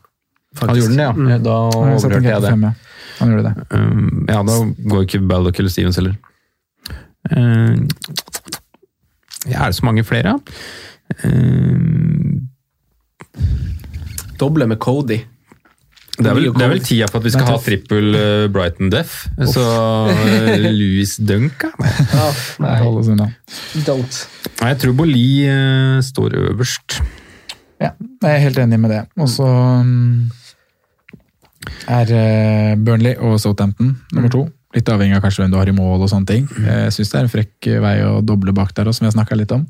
Han 0.62 0.72
gjorde 0.78 0.94
den 0.94 0.98
det, 1.02 1.04
ja. 1.10 1.14
Mm. 1.14 1.44
Da 1.46 1.58
Han 1.74 1.94
overhørte 1.98 2.30
jeg 2.30 2.42
det. 2.46 2.54
fem, 2.54 2.64
ja. 2.70 2.74
Han 3.20 3.34
gjorde 3.34 3.50
det. 3.50 3.66
Um, 3.76 4.26
ja, 4.30 4.40
da 4.48 4.60
går 4.94 5.04
ikke 5.06 5.22
Baldock 5.28 5.60
eller 5.60 5.74
Stevens 5.74 6.00
heller. 6.00 6.16
Uh, 7.30 7.76
ja, 9.50 9.66
er 9.66 9.74
det 9.74 9.76
så 9.78 9.86
mange 9.90 10.06
flere, 10.08 10.38
da? 10.38 10.40
Uh, 11.26 12.40
Doble 14.40 14.70
med 14.72 14.80
Cody. 14.80 15.20
Det, 16.20 16.28
er 16.28 16.36
vel, 16.36 16.50
det 16.52 16.66
er 16.66 16.72
vel 16.74 16.82
tida 16.84 17.08
for 17.10 17.22
at 17.22 17.28
vi 17.28 17.32
skal 17.34 17.48
ha 17.48 17.56
trippel 17.64 18.16
uh, 18.16 18.46
Brighton 18.52 18.92
Death 18.92 19.30
Så 19.48 19.64
uh, 19.64 20.50
Louis 20.66 21.16
Dunk 21.24 21.64
ja. 22.20 22.28
Nei. 22.60 23.32
Don't. 23.88 24.20
Nei, 24.60 24.74
Jeg 24.74 24.80
tror 24.84 24.96
Boli 25.00 25.26
uh, 25.48 25.98
står 26.04 26.36
øverst. 26.42 27.00
Ja, 27.80 27.94
jeg 27.96 28.34
er 28.34 28.44
helt 28.44 28.60
enig 28.60 28.80
med 28.84 28.92
det. 28.92 29.02
Og 29.18 29.30
så 29.32 29.48
um, 29.48 30.30
er 31.88 32.12
uh, 32.12 32.76
Burnley 32.84 33.16
og 33.16 33.40
Southampton 33.40 33.96
nummer 34.12 34.32
to. 34.34 34.48
Litt 34.76 34.86
avhengig 34.94 35.16
av 35.18 35.24
kanskje 35.24 35.42
hvem 35.42 35.52
du 35.54 35.58
har 35.58 35.70
i 35.72 35.74
mål 35.74 36.04
og 36.06 36.10
sånne 36.12 36.28
ting. 36.30 36.44
Jeg 36.62 36.92
syns 36.94 37.10
det 37.10 37.18
er 37.18 37.24
en 37.26 37.32
frekk 37.34 37.68
vei 37.82 37.94
å 38.06 38.20
doble 38.22 38.54
bak 38.54 38.70
der 38.78 38.86
også, 38.86 39.00
som 39.00 39.08
vi 39.08 39.10
har 39.10 39.16
snakka 39.18 39.38
litt 39.40 39.52
om. 39.56 39.64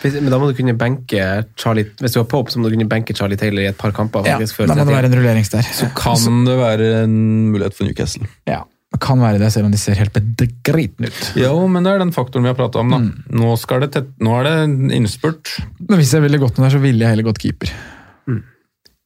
Hvis- 0.00 0.14
Men 0.22 0.30
da 0.32 0.38
må 0.40 0.48
du 0.48 0.54
kunne 0.56 0.72
benke 0.78 1.44
Charlie 1.56 1.84
Hvis 2.00 2.14
du 2.14 2.20
har 2.20 2.24
Pope, 2.24 2.48
så 2.50 2.56
må 2.56 2.70
du 2.70 2.76
kunne 2.76 2.88
benke 2.88 3.14
Charlie 3.14 3.36
Taylor 3.36 3.60
i 3.60 3.66
et 3.68 3.76
par 3.76 3.92
kamper. 3.92 4.24
Faktisk, 4.24 4.58
ja, 4.58 4.66
da 4.66 4.74
må 4.74 4.86
det 4.86 4.94
være 4.96 5.04
en 5.12 5.18
rullerings 5.20 5.50
der. 5.50 5.62
Så 5.68 5.90
kan 5.94 6.44
det 6.46 6.56
være 6.56 7.02
en 7.04 7.52
mulighet 7.52 7.74
for 7.74 7.84
Newcastle. 7.84 8.26
Ja, 8.46 8.62
det 8.90 9.00
kan 9.00 9.18
være 9.20 9.38
det, 9.38 9.52
selv 9.52 9.66
om 9.66 9.70
de 9.70 9.76
ser 9.76 9.94
helt 10.00 10.14
bedritne 10.14 11.08
ut. 11.12 11.32
Jo, 11.36 11.68
men 11.68 11.82
det 11.84 11.92
er 11.92 11.98
den 11.98 12.12
faktoren 12.12 12.42
vi 12.42 12.48
har 12.48 12.54
prata 12.56 12.78
om. 12.80 12.88
da. 12.88 12.98
Nå, 13.36 13.58
skal 13.58 13.80
det 13.80 13.92
tett, 13.92 14.08
nå 14.18 14.32
er 14.40 14.44
det 14.48 14.96
innspurt. 14.96 15.60
Men 15.86 15.98
hvis 15.98 16.12
jeg 16.16 16.22
ville 16.22 16.38
gått 16.40 16.56
med 16.56 16.70
der, 16.70 16.78
så 16.78 16.80
ville 16.80 16.98
jeg 17.04 17.08
heller 17.16 17.28
gått 17.30 17.38
keeper. 17.44 17.68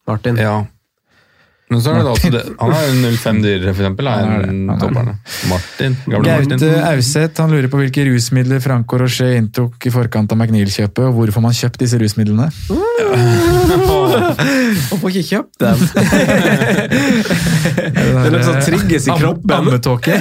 Martin. 0.07 0.37
Ja. 0.37 0.67
Men 1.73 1.81
så 1.81 1.93
er 1.93 1.99
det 1.99 2.05
da 2.05 2.13
også 2.13 2.31
det, 2.33 2.41
Han 2.61 2.73
er 2.77 2.83
jo 2.85 3.13
05 3.17 3.39
dyrere, 3.41 3.73
for 3.73 3.81
eksempel. 3.81 4.09
Er 4.13 4.43
en 4.45 4.73
topperne. 4.81 5.15
Martin. 5.49 5.97
Gaute 6.13 6.69
Auseth 6.91 7.41
han 7.41 7.55
lurer 7.55 7.71
på 7.73 7.81
hvilke 7.81 8.05
rusmidler 8.11 8.61
Franco 8.61 8.99
Rocher 9.01 9.33
inntok 9.39 9.87
i 9.89 9.93
forkant 9.95 10.35
av 10.35 10.41
McNeil-kjøpet, 10.41 11.01
og 11.09 11.17
hvorfor 11.17 11.45
man 11.45 11.57
kjøpt 11.57 11.81
disse 11.81 11.97
rusmidlene. 12.03 12.51
Hvorfor 14.91 15.09
ikke 15.09 15.25
kjøpt 15.31 15.65
dem? 15.65 15.79
det 17.81 18.27
er 18.27 18.37
noe 18.37 18.45
som 18.45 18.61
trigges 18.69 19.09
i 19.09 19.17
kroppen. 19.17 19.57
Ammetåke. 19.57 20.19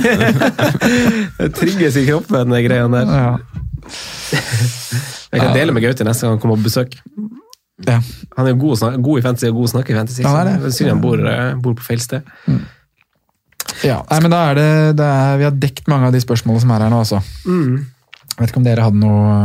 Det 1.41 1.51
trigges 1.59 1.99
i 1.99 2.07
kroppen, 2.07 2.55
de 2.55 2.63
greiene 2.63 3.03
der. 3.11 3.35
Jeg 5.31 5.39
kan 5.39 5.53
dele 5.55 5.75
med 5.75 5.83
Gaute 5.83 6.07
neste 6.07 6.27
gang 6.27 6.37
han 6.37 6.43
kommer 6.43 6.59
på 6.59 6.69
besøk. 6.69 6.95
Ja. 7.87 7.97
Han 8.37 8.47
er 8.47 8.53
god, 8.59 8.83
god 9.01 9.19
i 9.19 9.23
fantasy 9.25 9.47
og 9.49 9.55
god 9.61 9.71
snakker 9.73 9.95
i 9.95 9.97
fantasy. 9.97 10.23
Han 10.25 10.47
det. 10.47 10.53
det 10.61 10.69
er 10.71 10.75
Synd 10.75 10.89
han 10.93 11.01
bor, 11.03 11.23
eh, 11.31 11.55
bor 11.61 11.73
på 11.79 11.85
feil 11.87 12.01
sted. 12.03 12.27
ja. 13.83 13.97
Nei, 14.11 14.19
men 14.21 14.33
da 14.33 14.43
er 14.51 14.59
det, 14.59 14.69
det 14.99 15.07
er, 15.07 15.37
Vi 15.41 15.47
har 15.47 15.57
dekt 15.65 15.89
mange 15.91 16.09
av 16.09 16.13
de 16.15 16.21
spørsmålene 16.21 16.61
som 16.65 16.71
er 16.75 16.85
her 16.85 16.93
nå, 16.93 17.01
altså. 17.01 17.21
Mm. 17.45 17.81
vet 18.37 18.49
ikke 18.51 18.61
om 18.61 18.65
dere 18.67 18.85
hadde 18.85 19.01
noe 19.01 19.35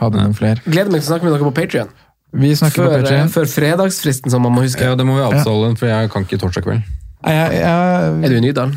hadde 0.00 0.18
noen 0.20 0.34
flere. 0.36 0.62
Gleder 0.66 0.92
meg 0.92 1.02
til 1.02 1.08
å 1.08 1.12
snakke 1.14 1.28
med 1.28 1.36
dere 1.36 1.48
på 1.48 1.54
Patrion. 1.60 1.92
Vi 2.36 2.50
snakker 2.58 2.82
Før, 2.82 2.88
på 2.90 2.96
eh, 2.96 3.02
Patreon. 3.04 3.32
før 3.32 3.46
fredagsfristen, 3.48 4.32
som 4.34 4.42
man 4.44 4.52
må 4.56 4.64
huske. 4.66 4.82
Ja, 4.84 4.96
det 4.98 5.06
må 5.08 5.16
vi 5.16 5.24
avtale, 5.24 5.72
for 5.78 5.88
jeg 5.88 6.10
kan 6.12 6.26
ikke 6.26 6.40
torsdag 6.42 6.66
kveld. 6.66 6.82
Er 7.26 7.52
jeg, 7.54 7.62
Er 7.64 8.28
du 8.28 8.36
i 8.36 8.42
Nydalen? 8.44 8.74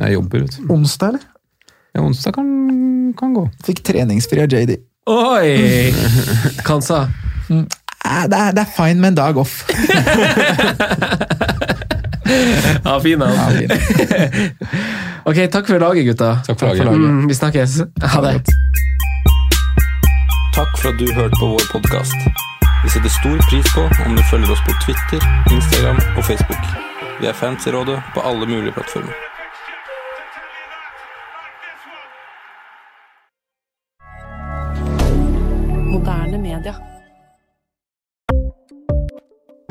Jeg 0.00 0.16
jobber, 0.16 0.44
vet 0.46 0.56
du. 0.58 0.72
onsdag, 0.72 1.14
eller? 1.14 1.26
Ja, 1.94 2.02
onsdag 2.02 2.34
kan, 2.34 2.48
kan 3.18 3.34
gå. 3.36 3.44
Fikk 3.66 3.84
treningsfri 3.86 4.40
av 4.42 4.50
JD. 4.50 4.78
Oi! 5.06 5.92
Kansa. 6.66 7.04
Eh, 7.52 7.60
Det 8.04 8.38
er, 8.38 8.50
det 8.52 8.62
er 8.62 8.70
fine 8.76 9.00
med 9.00 9.08
en 9.08 9.14
dag 9.22 9.36
off. 9.36 9.62
Ja, 12.84 13.00
fin 13.00 13.20
han. 13.20 13.32
Ja, 13.32 13.48
fint. 13.48 13.72
Ok, 15.28 15.36
takk 15.52 15.66
for 15.68 15.78
laget, 15.80 16.04
gutta. 16.08 16.30
Takk 16.46 16.58
for 16.58 16.66
laget. 16.66 16.98
Mm, 17.00 17.28
vi 17.28 17.34
snakkes. 17.34 17.78
Ha 18.12 18.20
det. 18.24 18.32
Takk 20.56 20.72
for 20.80 20.88
at 20.88 20.98
du 21.00 21.06
hørte 21.16 21.36
på 21.40 21.48
vår 21.52 21.64
podkast. 21.72 22.16
Vi 22.84 22.92
setter 22.92 23.12
stor 23.12 23.38
pris 23.50 23.68
på 23.76 23.84
om 24.06 24.16
du 24.16 24.22
følger 24.30 24.52
oss 24.52 24.64
på 24.66 24.76
Twitter, 24.84 25.20
Instagram 25.52 26.00
og 26.16 26.24
Facebook. 26.24 26.64
Vi 27.20 27.26
er 27.30 27.32
fans 27.32 27.66
i 27.66 27.72
rådet 27.72 28.00
på 28.14 28.20
alle 28.20 28.46
mulige 28.46 28.72
plattformer. 28.72 29.12
Moderne 35.92 36.38
media. 36.38 36.93